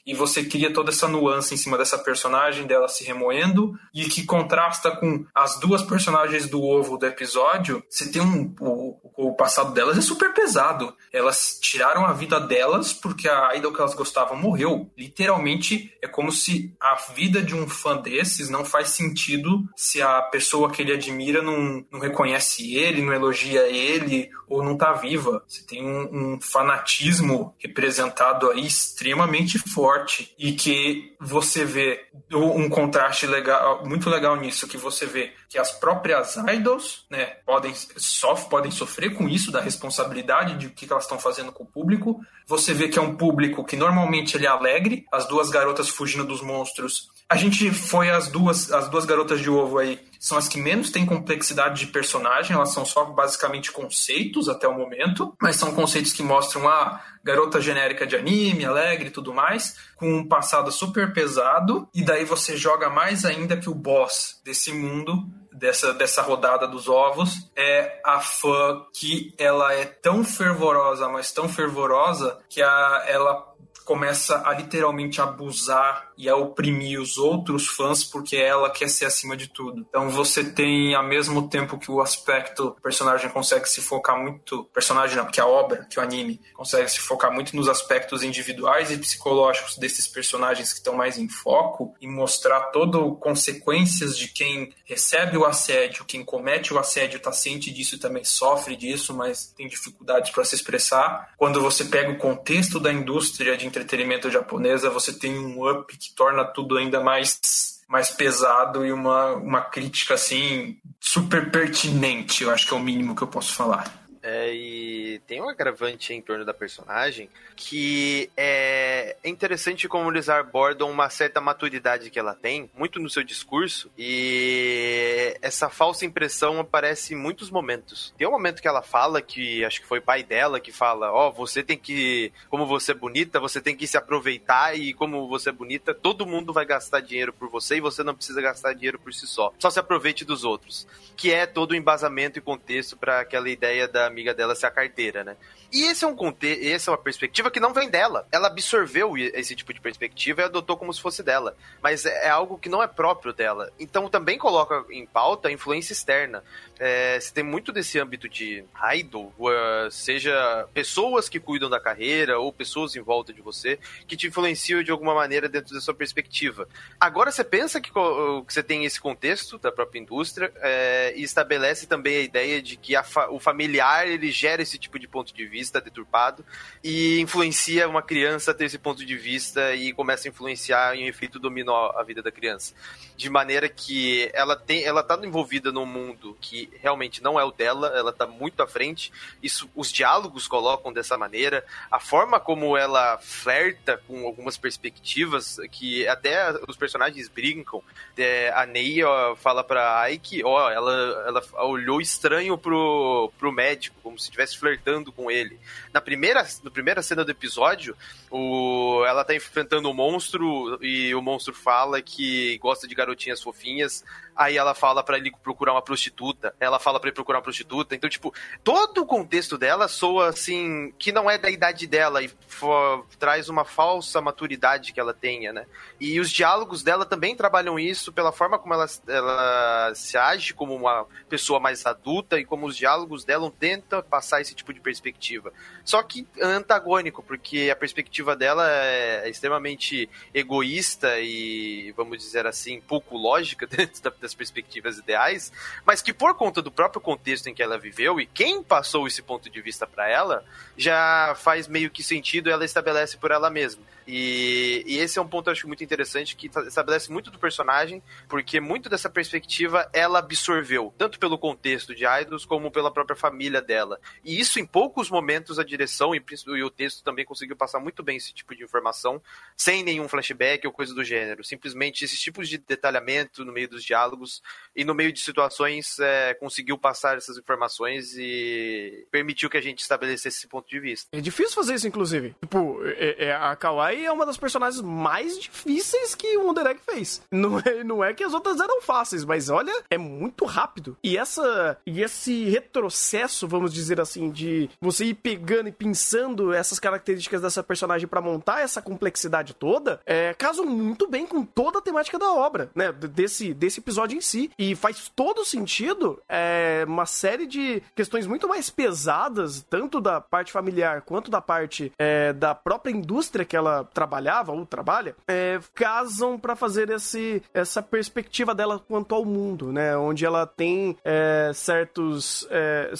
[0.08, 4.24] e você cria toda essa nuance em cima dessa personagem dela se remoendo e que
[4.24, 7.84] contrasta com as duas personagens do ovo do episódio.
[7.90, 10.96] Você tem um o, o passado delas é super pesado.
[11.12, 14.90] Elas tiraram a vida delas porque a idol que elas gostavam morreu.
[14.96, 20.22] Literalmente é como se a vida de um fã desses não faz sentido se a
[20.22, 25.44] pessoa que ele admira não, não reconhece ele, não elogia ele ou não tá viva.
[25.46, 29.97] Você tem um, um fanatismo representado aí extremamente forte
[30.38, 35.72] e que você vê um contraste legal, muito legal nisso, que você vê que as
[35.72, 41.04] próprias idols, né, podem, sof, podem sofrer com isso, da responsabilidade de o que elas
[41.04, 42.20] estão fazendo com o público.
[42.46, 46.24] Você vê que é um público que normalmente ele é alegre, as duas garotas fugindo
[46.24, 50.48] dos monstros a gente foi as duas, as duas garotas de ovo aí, são as
[50.48, 55.56] que menos têm complexidade de personagem, elas são só basicamente conceitos até o momento, mas
[55.56, 60.26] são conceitos que mostram a garota genérica de anime, alegre e tudo mais, com um
[60.26, 65.92] passado super pesado, e daí você joga mais ainda que o boss desse mundo dessa,
[65.92, 72.38] dessa rodada dos ovos é a fã que ela é tão fervorosa, mas tão fervorosa
[72.48, 73.54] que a, ela
[73.88, 79.34] começa a literalmente abusar e a oprimir os outros fãs porque ela quer ser acima
[79.34, 79.86] de tudo.
[79.88, 85.16] Então você tem, ao mesmo tempo que o aspecto personagem consegue se focar muito, personagem
[85.16, 88.98] não, porque a obra, que o anime, consegue se focar muito nos aspectos individuais e
[88.98, 95.38] psicológicos desses personagens que estão mais em foco e mostrar todas consequências de quem recebe
[95.38, 99.66] o assédio, quem comete o assédio está ciente disso e também sofre disso, mas tem
[99.66, 101.32] dificuldades para se expressar.
[101.38, 106.14] Quando você pega o contexto da indústria de entretenimento japonesa, você tem um up que
[106.14, 112.66] torna tudo ainda mais mais pesado e uma, uma crítica assim super pertinente, eu acho
[112.66, 114.07] que é o mínimo que eu posso falar.
[114.30, 120.90] É, e tem um agravante em torno da personagem que é interessante como eles abordam
[120.90, 127.14] uma certa maturidade que ela tem, muito no seu discurso, e essa falsa impressão aparece
[127.14, 128.12] em muitos momentos.
[128.18, 131.10] Tem um momento que ela fala, que acho que foi o pai dela, que fala:
[131.10, 134.92] Ó, oh, você tem que, como você é bonita, você tem que se aproveitar, e
[134.92, 138.42] como você é bonita, todo mundo vai gastar dinheiro por você e você não precisa
[138.42, 139.52] gastar dinheiro por si só.
[139.58, 140.86] Só se aproveite dos outros.
[141.16, 144.70] Que é todo o embasamento e contexto para aquela ideia da amiga dela ser a
[144.70, 145.36] carteira, né?
[145.72, 148.26] E esse é um conte essa é uma perspectiva que não vem dela.
[148.32, 151.56] Ela absorveu esse tipo de perspectiva e adotou como se fosse dela.
[151.82, 153.70] Mas é algo que não é próprio dela.
[153.78, 156.42] Então também coloca em pauta a influência externa.
[156.78, 158.64] É, tem muito desse âmbito de
[158.94, 164.16] idol, uh, seja pessoas que cuidam da carreira ou pessoas em volta de você que
[164.16, 166.68] te influenciam de alguma maneira dentro da sua perspectiva.
[166.98, 171.86] Agora você pensa que, que você tem esse contexto da própria indústria é, e estabelece
[171.86, 175.46] também a ideia de que fa o familiar ele gera esse tipo de ponto de
[175.46, 176.44] vista deturpado
[176.82, 181.06] e influencia uma criança a ter esse ponto de vista e começa a influenciar em
[181.06, 182.74] efeito dominó a vida da criança.
[183.16, 187.50] De maneira que ela tem, ela tá envolvida num mundo que realmente não é o
[187.50, 189.12] dela, ela tá muito à frente.
[189.42, 196.06] Isso os diálogos colocam dessa maneira, a forma como ela flerta com algumas perspectivas que
[196.06, 197.82] até os personagens brincam.
[198.16, 200.92] É, a Ney ó, fala pra Ike, ó, ela,
[201.26, 205.58] ela olhou estranho pro, pro médico, como se estivesse flertando com ele.
[205.92, 207.96] Na primeira, na primeira cena do episódio,
[208.30, 214.04] o, ela tá enfrentando um monstro e o monstro fala que gosta de garotinhas fofinhas.
[214.38, 216.54] Aí ela fala para ele procurar uma prostituta.
[216.60, 217.96] Ela fala para ele procurar uma prostituta.
[217.96, 218.32] Então, tipo,
[218.62, 223.48] todo o contexto dela soa assim, que não é da idade dela e for, traz
[223.48, 225.66] uma falsa maturidade que ela tenha, né?
[225.98, 230.72] E os diálogos dela também trabalham isso pela forma como ela, ela se age como
[230.74, 233.44] uma pessoa mais adulta e como os diálogos dela
[233.78, 235.52] tentam passar esse tipo de perspectiva.
[235.84, 243.16] Só que antagônico, porque a perspectiva dela é extremamente egoísta e, vamos dizer assim, pouco
[243.16, 245.52] lógica dentro das perspectivas ideais,
[245.84, 249.22] mas que por conta do próprio contexto em que ela viveu e quem passou esse
[249.22, 250.44] ponto de vista para ela,
[250.76, 253.82] já faz meio que sentido ela estabelece por ela mesma.
[254.06, 258.02] E, e, esse é um ponto eu acho muito interessante que estabelece muito do personagem,
[258.26, 263.60] porque muito dessa perspectiva ela absorveu, tanto pelo contexto de Idols como pela própria família
[263.68, 264.00] dela.
[264.24, 268.02] E isso em poucos momentos a direção e, e o texto também conseguiu passar muito
[268.02, 269.22] bem esse tipo de informação,
[269.54, 271.44] sem nenhum flashback ou coisa do gênero.
[271.44, 274.42] Simplesmente esses tipos de detalhamento no meio dos diálogos
[274.74, 279.80] e no meio de situações é, conseguiu passar essas informações e permitiu que a gente
[279.80, 281.08] estabelecesse esse ponto de vista.
[281.12, 282.34] É difícil fazer isso, inclusive.
[282.40, 286.80] Tipo, é, é a Kawaii é uma das personagens mais difíceis que o Wonder Egg
[286.80, 287.20] fez.
[287.30, 290.96] Não é, não é que as outras eram fáceis, mas olha, é muito rápido.
[291.04, 296.78] E essa e esse retrocesso, vamos dizer assim, de você ir pegando e pensando essas
[296.78, 301.82] características dessa personagem pra montar essa complexidade toda, é, casam muito bem com toda a
[301.82, 302.92] temática da obra, né?
[302.92, 304.50] Desse, desse episódio em si.
[304.58, 310.52] E faz todo sentido é, uma série de questões muito mais pesadas, tanto da parte
[310.52, 316.38] familiar quanto da parte é, da própria indústria que ela trabalhava ou trabalha, é, casam
[316.38, 319.96] pra fazer esse, essa perspectiva dela quanto ao mundo, né?
[319.96, 322.92] Onde ela tem é, certos, é,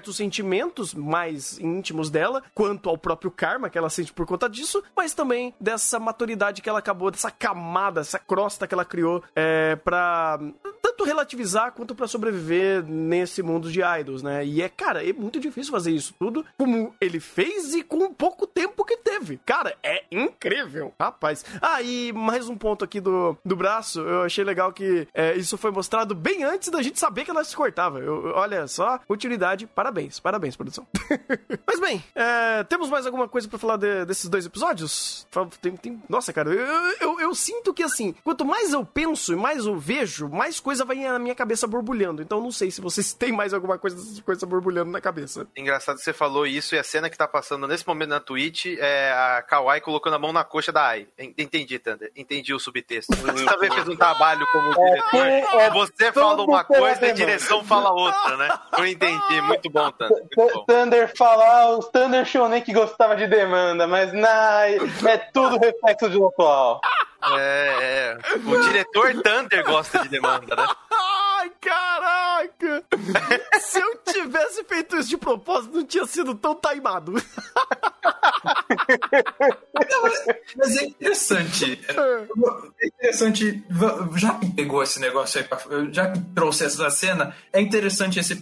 [0.00, 4.82] certos sentimentos mais íntimos dela, quanto ao próprio karma que ela sente por conta disso,
[4.96, 9.76] mas também dessa maturidade que ela acabou, dessa camada, essa crosta que ela criou é,
[9.76, 10.38] pra
[10.80, 14.44] tanto relativizar quanto pra sobreviver nesse mundo de idols, né?
[14.44, 18.46] E é, cara, é muito difícil fazer isso tudo como ele fez e com pouco
[18.46, 19.38] tempo que teve.
[19.44, 21.44] Cara, é incrível, rapaz.
[21.60, 25.58] Ah, e mais um ponto aqui do, do braço, eu achei legal que é, isso
[25.58, 27.98] foi mostrado bem antes da gente saber que ela se cortava.
[27.98, 29.89] Eu- olha só, utilidade, parabéns,
[30.20, 30.86] parabéns, produção.
[31.66, 35.26] Mas bem, é, temos mais alguma coisa pra falar de- desses dois episódios?
[35.60, 39.36] Tem- tem- nossa, cara, eu, eu, eu sinto que assim, quanto mais eu penso e
[39.36, 42.22] mais eu vejo, mais coisa vai na minha cabeça borbulhando.
[42.22, 45.46] Então não sei se vocês têm mais alguma coisa dessas coisas borbulhando na cabeça.
[45.56, 48.66] Engraçado que você falou isso e a cena que tá passando nesse momento na Twitch
[48.78, 51.06] é a Kawaii colocando a mão na coxa da Ai.
[51.18, 52.10] En- Entendi, Thunder.
[52.16, 53.14] Entendi o subtexto.
[53.16, 55.26] Você também fez um trabalho como diretor.
[55.26, 58.48] é Você fala uma coisa e a direção fala outra, né?
[58.78, 59.40] Eu entendi.
[59.42, 60.08] Muito bom, Thunder.
[60.10, 60.64] Muito bom.
[60.64, 66.22] Thunder falar os Thunder Shonen que gostava de demanda, mas na, é tudo reflexo de
[66.22, 66.80] atual.
[67.38, 68.18] É, é.
[68.46, 70.66] O diretor Thunder gosta de demanda, né?
[71.60, 72.84] Caraca!
[73.60, 77.12] Se eu tivesse feito isso de propósito, não tinha sido tão taimado.
[80.56, 81.80] Mas é interessante.
[82.80, 83.64] É interessante,
[84.16, 85.60] já que pegou esse negócio aí, pra-
[85.92, 88.36] já que trouxe essa cena, é interessante esse,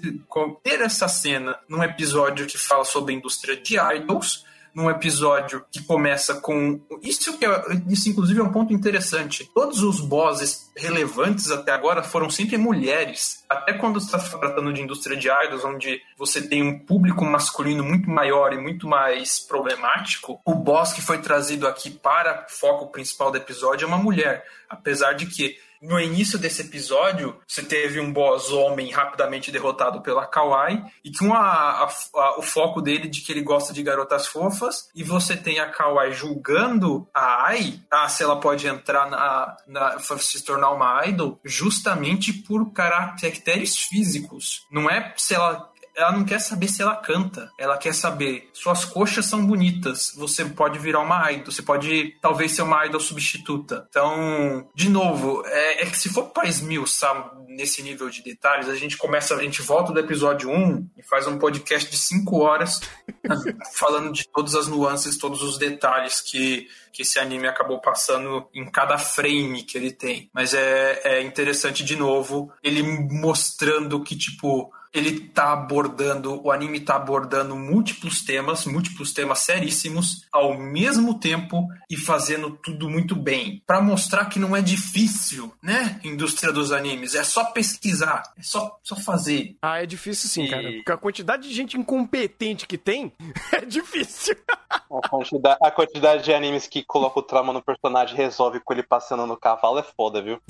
[0.62, 4.44] ter essa cena num episódio que fala sobre a indústria de idols,
[4.78, 6.80] num episódio que começa com.
[7.02, 9.50] Isso, que é, isso inclusive, é um ponto interessante.
[9.52, 13.44] Todos os bosses relevantes até agora foram sempre mulheres.
[13.48, 18.08] Até quando está tratando de indústria de idols, onde você tem um público masculino muito
[18.08, 23.36] maior e muito mais problemático, o boss que foi trazido aqui para foco principal do
[23.36, 24.44] episódio é uma mulher.
[24.70, 30.26] Apesar de que no início desse episódio, você teve um boss homem rapidamente derrotado pela
[30.26, 31.40] Kawaii e com a,
[31.84, 35.58] a- a- o foco dele de que ele gosta de garotas fofas e você tem
[35.60, 41.06] a Kawaii julgando a Ai, ah, se ela pode entrar na, na se tornar uma
[41.06, 44.66] idol justamente por caracteres físicos.
[44.70, 45.67] Não é se ela
[45.98, 50.44] ela não quer saber se ela canta, ela quer saber suas coxas são bonitas, você
[50.44, 53.86] pode virar uma idol, você pode talvez ser uma idol substituta.
[53.90, 58.76] Então, de novo, é, é que se for para esmiuçar nesse nível de detalhes, a
[58.76, 62.80] gente começa, a gente volta do episódio 1 e faz um podcast de 5 horas
[63.74, 68.70] falando de todas as nuances, todos os detalhes que, que esse anime acabou passando em
[68.70, 70.30] cada frame que ele tem.
[70.32, 76.80] Mas é, é interessante, de novo, ele mostrando que, tipo, ele tá abordando, o anime
[76.80, 83.62] tá abordando múltiplos temas, múltiplos temas seríssimos, ao mesmo tempo e fazendo tudo muito bem.
[83.66, 86.00] Pra mostrar que não é difícil, né?
[86.04, 87.14] Indústria dos animes.
[87.14, 89.56] É só pesquisar, é só, só fazer.
[89.62, 90.72] Ah, é difícil sim, E- cara.
[90.72, 93.12] Porque a quantidade de gente incompetente que tem
[93.52, 94.36] é difícil.
[94.70, 98.72] A quantidade, a quantidade de animes que coloca o trauma no personagem e resolve com
[98.72, 100.40] ele passando no cavalo é foda, viu?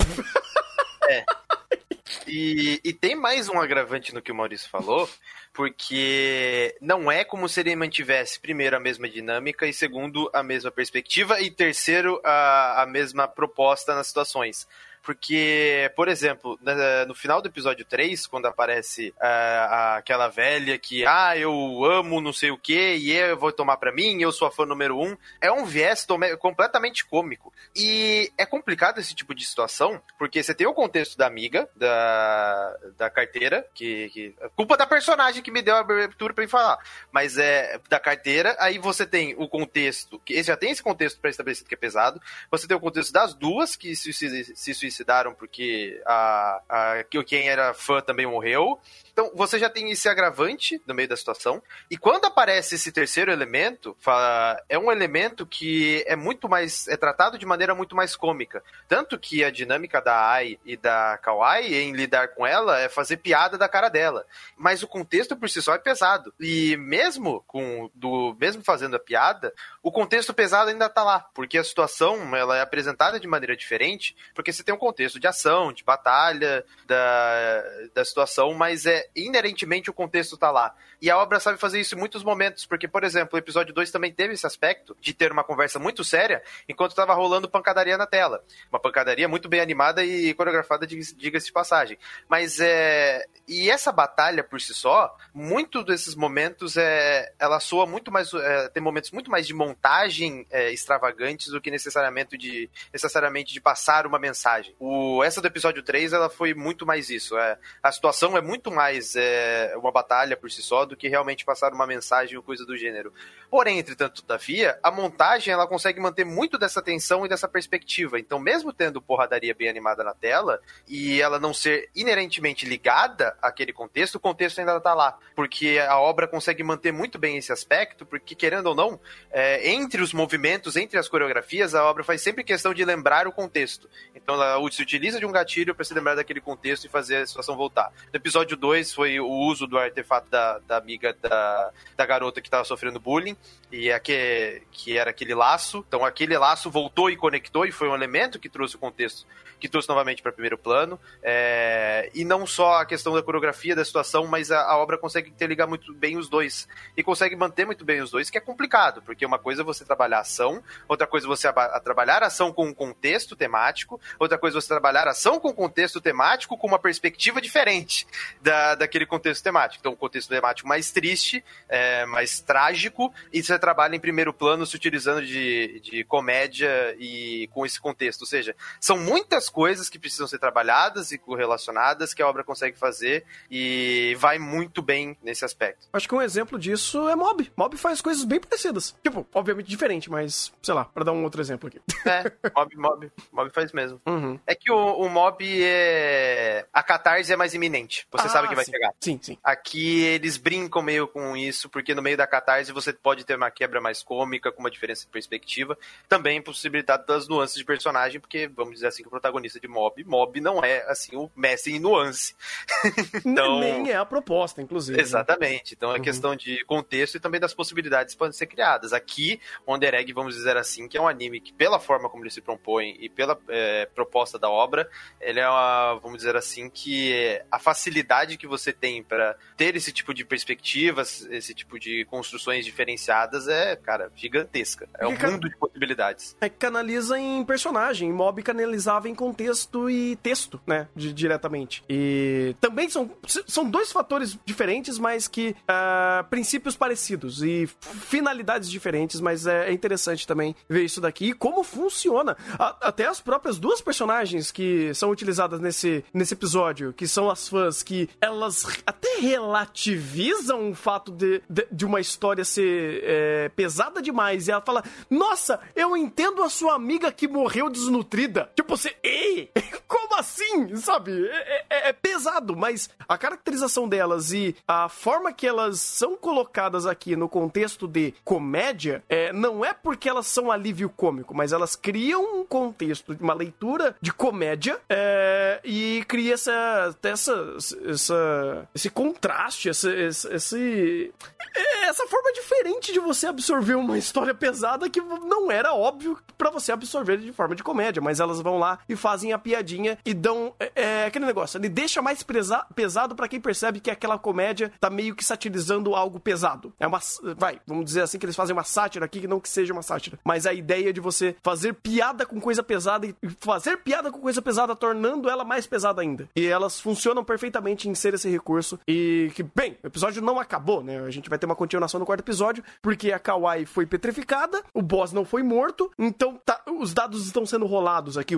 [2.29, 5.09] E, e tem mais um agravante no que o Maurício falou,
[5.51, 10.69] porque não é como se ele mantivesse, primeiro, a mesma dinâmica, e segundo, a mesma
[10.69, 14.67] perspectiva, e terceiro, a, a mesma proposta nas situações.
[15.03, 21.05] Porque, por exemplo, na- no final do episódio 3, quando aparece ah, aquela velha que,
[21.05, 24.47] ah, eu amo não sei o que, e eu vou tomar pra mim, eu sou
[24.47, 26.05] a fã número um, é um viés
[26.39, 27.53] completamente cômico.
[27.75, 32.77] E é complicado esse tipo de situação, porque você tem o contexto da amiga, da,
[32.97, 34.35] da carteira, que, que.
[34.55, 36.77] Culpa da personagem que me deu a abertura pra eu falar.
[37.11, 41.67] Mas é da carteira, aí você tem o contexto, que já tem esse contexto pré-estabelecido
[41.69, 42.21] que é pesado.
[42.51, 47.23] Você tem o contexto das duas que se, suicid- se suicidaram porque a, a, que
[47.23, 48.79] quem era fã também morreu.
[49.11, 51.61] Então você já tem esse agravante no meio da situação.
[51.91, 56.87] E quando aparece esse terceiro elemento, fala- é um elemento que é muito mais.
[56.87, 58.63] é tratado de maneira muito mais cômica.
[58.87, 63.17] Tanto que a dinâmica da Ai e da Kawaii em lidar com ela é fazer
[63.17, 64.25] piada da cara dela.
[64.57, 66.33] Mas o contexto por si só é pesado.
[66.39, 71.57] E mesmo com do mesmo fazendo a piada, o contexto pesado ainda tá lá, porque
[71.57, 75.71] a situação ela é apresentada de maneira diferente, porque você tem um contexto de ação,
[75.71, 77.63] de batalha, da,
[77.93, 80.73] da situação, mas é inerentemente o contexto tá lá.
[81.01, 83.89] E a obra sabe fazer isso em muitos momentos, porque, por exemplo, o episódio 2
[83.89, 88.05] também teve esse aspecto de ter uma conversa muito séria enquanto estava rolando pancadaria na
[88.05, 88.43] tela.
[88.69, 91.97] Uma pancadaria muito bem animada e coreografada, diga-se de passagem.
[92.27, 93.25] Mas é.
[93.47, 97.31] E essa batalha por si só, muito desses momentos é.
[97.39, 98.33] Ela soa muito mais.
[98.33, 103.61] É, tem momentos muito mais de montagem é, extravagantes do que necessariamente de, necessariamente de
[103.61, 104.68] passar uma mensagem.
[104.79, 107.37] O, essa do episódio 3, ela foi muito mais isso.
[107.37, 111.45] É, a situação é muito mais é, uma batalha por si só do que realmente
[111.45, 113.13] passar uma mensagem ou coisa do gênero.
[113.49, 118.19] Porém, entretanto, todavia, a montagem ela consegue manter muito dessa tensão e dessa perspectiva.
[118.19, 123.73] Então, mesmo tendo porradaria bem animada na tela e ela não ser inerentemente ligada àquele
[123.73, 125.17] contexto, o contexto ainda está lá.
[125.35, 128.99] Porque a obra consegue manter muito bem esse aspecto, porque, querendo ou não,
[129.31, 133.31] é, entre os movimentos, entre as coreografias, a obra faz sempre questão de lembrar o
[133.31, 133.89] contexto.
[134.13, 137.27] Então, ela se utiliza de um gatilho para se lembrar daquele contexto e fazer a
[137.27, 137.91] situação voltar.
[138.11, 142.47] No episódio 2 foi o uso do artefato da, da amiga da, da garota que
[142.47, 143.37] estava sofrendo bullying,
[143.71, 145.83] e é que, que era aquele laço.
[145.87, 149.25] Então, aquele laço voltou e conectou, e foi um elemento que trouxe o contexto
[149.59, 150.99] que trouxe novamente para primeiro plano.
[151.21, 155.29] É, e não só a questão da coreografia da situação, mas a, a, obra consegue
[155.29, 156.67] interligar muito bem os dois.
[156.95, 159.83] E consegue manter muito bem os dois, que é complicado, porque uma coisa é você
[159.83, 164.37] trabalhar ação, outra coisa é você a, a trabalhar ação com um contexto temático, outra
[164.37, 168.07] coisa é você trabalhar ação com um contexto temático com uma perspectiva diferente
[168.41, 169.81] da, daquele contexto temático.
[169.81, 174.65] Então, um contexto temático mais triste, é, mais trágico, e você trabalha em primeiro plano
[174.65, 178.21] se utilizando de, de comédia e com esse contexto.
[178.21, 182.77] Ou seja, são muitas coisas que precisam ser trabalhadas e correlacionadas que a obra consegue
[182.77, 185.87] fazer e vai muito bem nesse aspecto.
[185.93, 187.51] Acho que um exemplo disso é Mob.
[187.55, 188.95] Mob faz coisas bem parecidas.
[189.03, 191.79] Tipo, obviamente diferente, mas sei lá, para dar um outro exemplo aqui.
[192.05, 194.01] É, Mob, Mob, Mob faz mesmo.
[194.05, 194.39] Uhum.
[194.45, 196.65] É que o, o Mob é.
[196.73, 198.07] A catarse é mais iminente.
[198.11, 198.71] Você Ah, sabe que vai sim.
[198.71, 198.91] chegar.
[198.99, 199.37] Sim, sim.
[199.43, 203.51] Aqui eles brincam meio com isso, porque no meio da catarse você pode ter uma
[203.51, 205.77] quebra mais cômica, com uma diferença de perspectiva.
[206.07, 210.03] Também possibilidade das nuances de personagem, porque vamos dizer assim que o protagonista de Mob,
[210.03, 212.35] Mob não é assim o mestre em nuance.
[213.25, 214.97] Então- Nem é a proposta, inclusive.
[214.97, 215.03] né?
[215.03, 215.73] Exatamente.
[215.73, 216.01] Então é Uhum.
[216.01, 218.93] questão de contexto e também das possibilidades que podem ser criadas.
[218.93, 222.29] Aqui, Wonder Egg, vamos dizer assim, que é um anime que, pela forma como ele
[222.31, 227.41] se propõe e pela é, proposta da obra, ele é uma, vamos dizer assim, que
[227.51, 232.65] a facilidade que você tem para ter esse tipo de perspectivas, esse tipo de construções
[232.65, 234.87] diferenciadas é, cara, gigantesca.
[234.97, 236.35] É um mundo de possibilidades.
[236.41, 238.11] É que canaliza em personagem.
[238.11, 240.87] Mob canalizava em contexto e texto, né?
[240.95, 241.83] di- diretamente.
[241.89, 243.09] E também são,
[243.47, 249.73] são dois fatores diferentes, mas que ah, princípios parecidos e finalidades diferentes, mas é, é
[249.73, 252.35] interessante também ver isso daqui e como funciona.
[252.57, 257.47] A- até as próprias duas personagens que são utilizadas nesse, nesse episódio, que são as
[257.47, 264.01] fãs, que elas até relativizam o fato de, de, de uma história ser é, pesada
[264.01, 264.47] demais.
[264.47, 268.49] E ela fala: Nossa, eu entendo a sua amiga que morreu desnutrida.
[268.55, 268.95] Tipo, você,
[269.87, 270.75] como assim?
[270.75, 271.27] Sabe?
[271.27, 276.85] É, é- é pesado, mas a caracterização delas e a forma que elas são colocadas
[276.85, 281.75] aqui no contexto de comédia é, não é porque elas são alívio cômico, mas elas
[281.75, 287.55] criam um contexto, uma leitura de comédia é, e cria essa, essa,
[287.85, 291.13] essa, esse contraste, essa, esse,
[291.55, 296.49] é, essa forma diferente de você absorver uma história pesada que não era óbvio pra
[296.49, 300.13] você absorver de forma de comédia, mas elas vão lá e fazem a piadinha e
[300.13, 304.17] dão é, é, aquele negócio, ele deixa mais presa- pesado pra quem percebe que aquela
[304.17, 306.73] comédia tá meio que satirizando algo pesado.
[306.79, 306.99] É uma
[307.37, 309.81] vai, vamos dizer assim que eles fazem uma sátira aqui que não que seja uma
[309.81, 314.19] sátira, mas a ideia de você fazer piada com coisa pesada e fazer piada com
[314.19, 316.27] coisa pesada tornando ela mais pesada ainda.
[316.35, 320.83] E elas funcionam perfeitamente em ser esse recurso e que bem, o episódio não acabou,
[320.83, 320.99] né?
[320.99, 324.81] A gente vai ter uma continuação no quarto episódio porque a Kawaii foi petrificada, o
[324.81, 328.35] boss não foi morto, então tá- os dados estão sendo rolados aqui,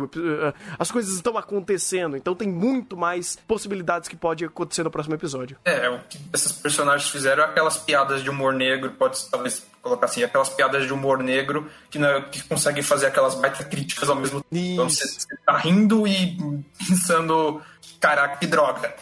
[0.80, 5.58] as coisas estão acontecendo, então tem muito mais possibilidades que pode acontecer no próximo episódio.
[5.66, 10.06] É, o que esses personagens fizeram é aquelas piadas de humor negro, pode talvez colocar
[10.06, 14.16] assim, aquelas piadas de humor negro que, não- que conseguem fazer aquelas baita críticas ao
[14.16, 14.56] mesmo tempo.
[14.74, 14.98] Então Isso.
[15.08, 16.38] você, você tá rindo e
[16.88, 17.62] pensando,
[18.00, 18.94] caraca, que droga.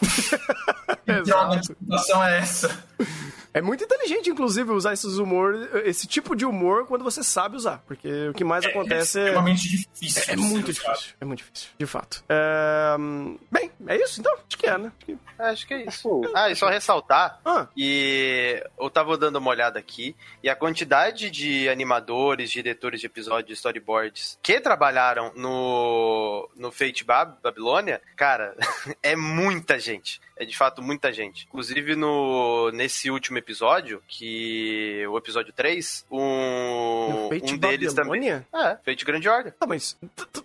[1.06, 2.84] Que droga de situação é essa?
[3.52, 7.82] É muito inteligente, inclusive, usar esses humor, esse tipo de humor quando você sabe usar.
[7.86, 9.24] Porque o que mais acontece é é.
[9.26, 10.22] extremamente difícil.
[10.28, 11.14] É de muito difícil.
[11.20, 12.24] É muito difícil, de fato.
[12.28, 12.96] É,
[13.50, 14.32] Bem, é isso então?
[14.34, 14.92] Acho que é, né?
[14.96, 16.20] Acho que- Acho que é isso.
[16.34, 21.30] Ah, e só ressaltar Ah, E eu tava dando uma olhada aqui, e a quantidade
[21.30, 28.54] de animadores, diretores de episódios, storyboards que trabalharam no, no Fate Bab Babilônia, cara,
[29.02, 30.20] é muita gente.
[30.36, 31.46] É de fato muita gente.
[31.46, 36.18] Inclusive no, nesse último episódio, que o episódio 3, um,
[37.24, 38.20] no Fate um deles também.
[38.20, 38.46] Babilônia?
[38.54, 39.52] É, Fate Grande Ordem.
[39.58, 39.96] Tá, mas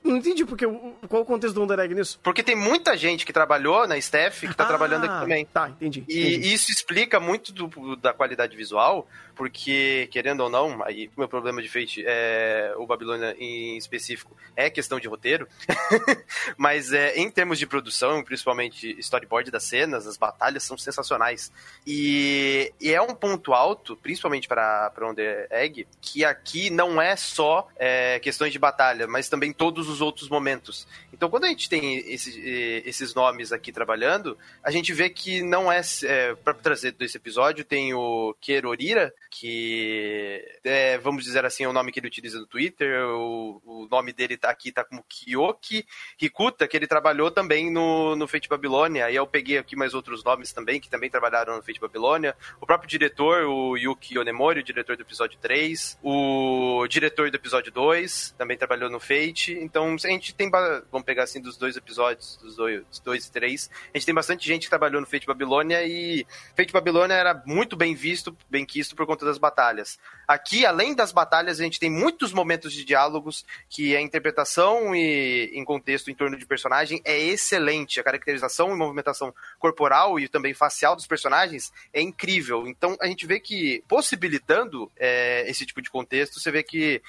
[0.04, 0.66] não entendi porque,
[1.08, 2.20] qual o contexto do Wonder Egg nisso?
[2.24, 5.46] Porque tem muita gente que trabalhou na staff que tá Ah, trabalhando aqui também.
[5.46, 6.04] Tá, entendi.
[6.08, 11.28] E isso explica muito do- da qualidade visual, porque, querendo ou não, aí o meu
[11.28, 15.48] problema de Fate, é, o Babilônia em específico, é questão de roteiro,
[16.58, 21.52] mas é, em termos de produção, principalmente storyboard das cenas, as batalhas são sensacionais.
[21.86, 27.68] E, e é um ponto alto, principalmente para Under Egg, que aqui não é só
[27.78, 30.88] é, questões de batalha, mas também todos os outros momentos.
[31.14, 32.42] Então, quando a gente tem esse-
[32.86, 37.64] esses nomes aqui trabalhando, a gente vê que não é, é para trazer desse episódio
[37.66, 42.48] tem o Kerorira que é, vamos dizer assim é o nome que ele utiliza no
[42.48, 45.86] Twitter o, o nome dele tá aqui tá como Kiyoki
[46.22, 50.24] Hikuta que ele trabalhou também no, no Fate Babilônia e eu peguei aqui mais outros
[50.24, 54.64] nomes também que também trabalharam no Fate Babilônia o próprio diretor o Yuki Onemori o
[54.64, 59.58] diretor do episódio 3 o diretor do episódio 2 também trabalhou no Fate.
[59.62, 63.70] Então a gente tem vamos pegar assim dos dois episódios dos dois, dois e três
[63.94, 66.26] a gente tem bastante gente que trabalhou no Fate Babilônia e
[66.56, 70.00] Fate Babilônia era muito bem visto, bem quisto por conta das batalhas.
[70.28, 75.52] Aqui, além das batalhas, a gente tem muitos momentos de diálogos que a interpretação e
[75.54, 78.00] em contexto em torno de personagem é excelente.
[78.00, 82.68] A caracterização e movimentação corporal e também facial dos personagens é incrível.
[82.68, 87.02] Então a gente vê que possibilitando é, esse tipo de contexto, você vê que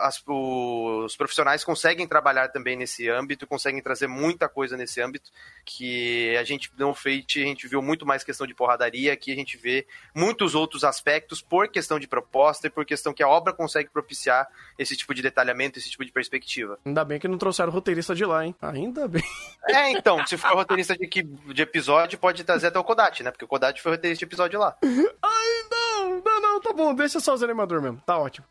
[0.00, 5.30] as- os profissionais conseguem trabalhar também nesse âmbito, conseguem trazer muita coisa nesse âmbito
[5.64, 9.36] que a gente não fez, a gente viu muito mais questão de porradaria, aqui a
[9.36, 13.28] gente vê muitos outros aspectos por por questão de proposta e por questão que a
[13.28, 16.78] obra consegue propiciar esse tipo de detalhamento, esse tipo de perspectiva.
[16.84, 18.54] Ainda bem que não trouxeram roteirista de lá, hein?
[18.60, 19.22] Ainda bem.
[19.68, 23.30] É, então, se for roteirista de, que, de episódio, pode trazer até o Kodat, né?
[23.30, 24.76] Porque o Kodat foi roteirista de episódio lá.
[24.82, 28.44] Ai, não, não, não, tá bom, deixa só os animadores mesmo, tá ótimo.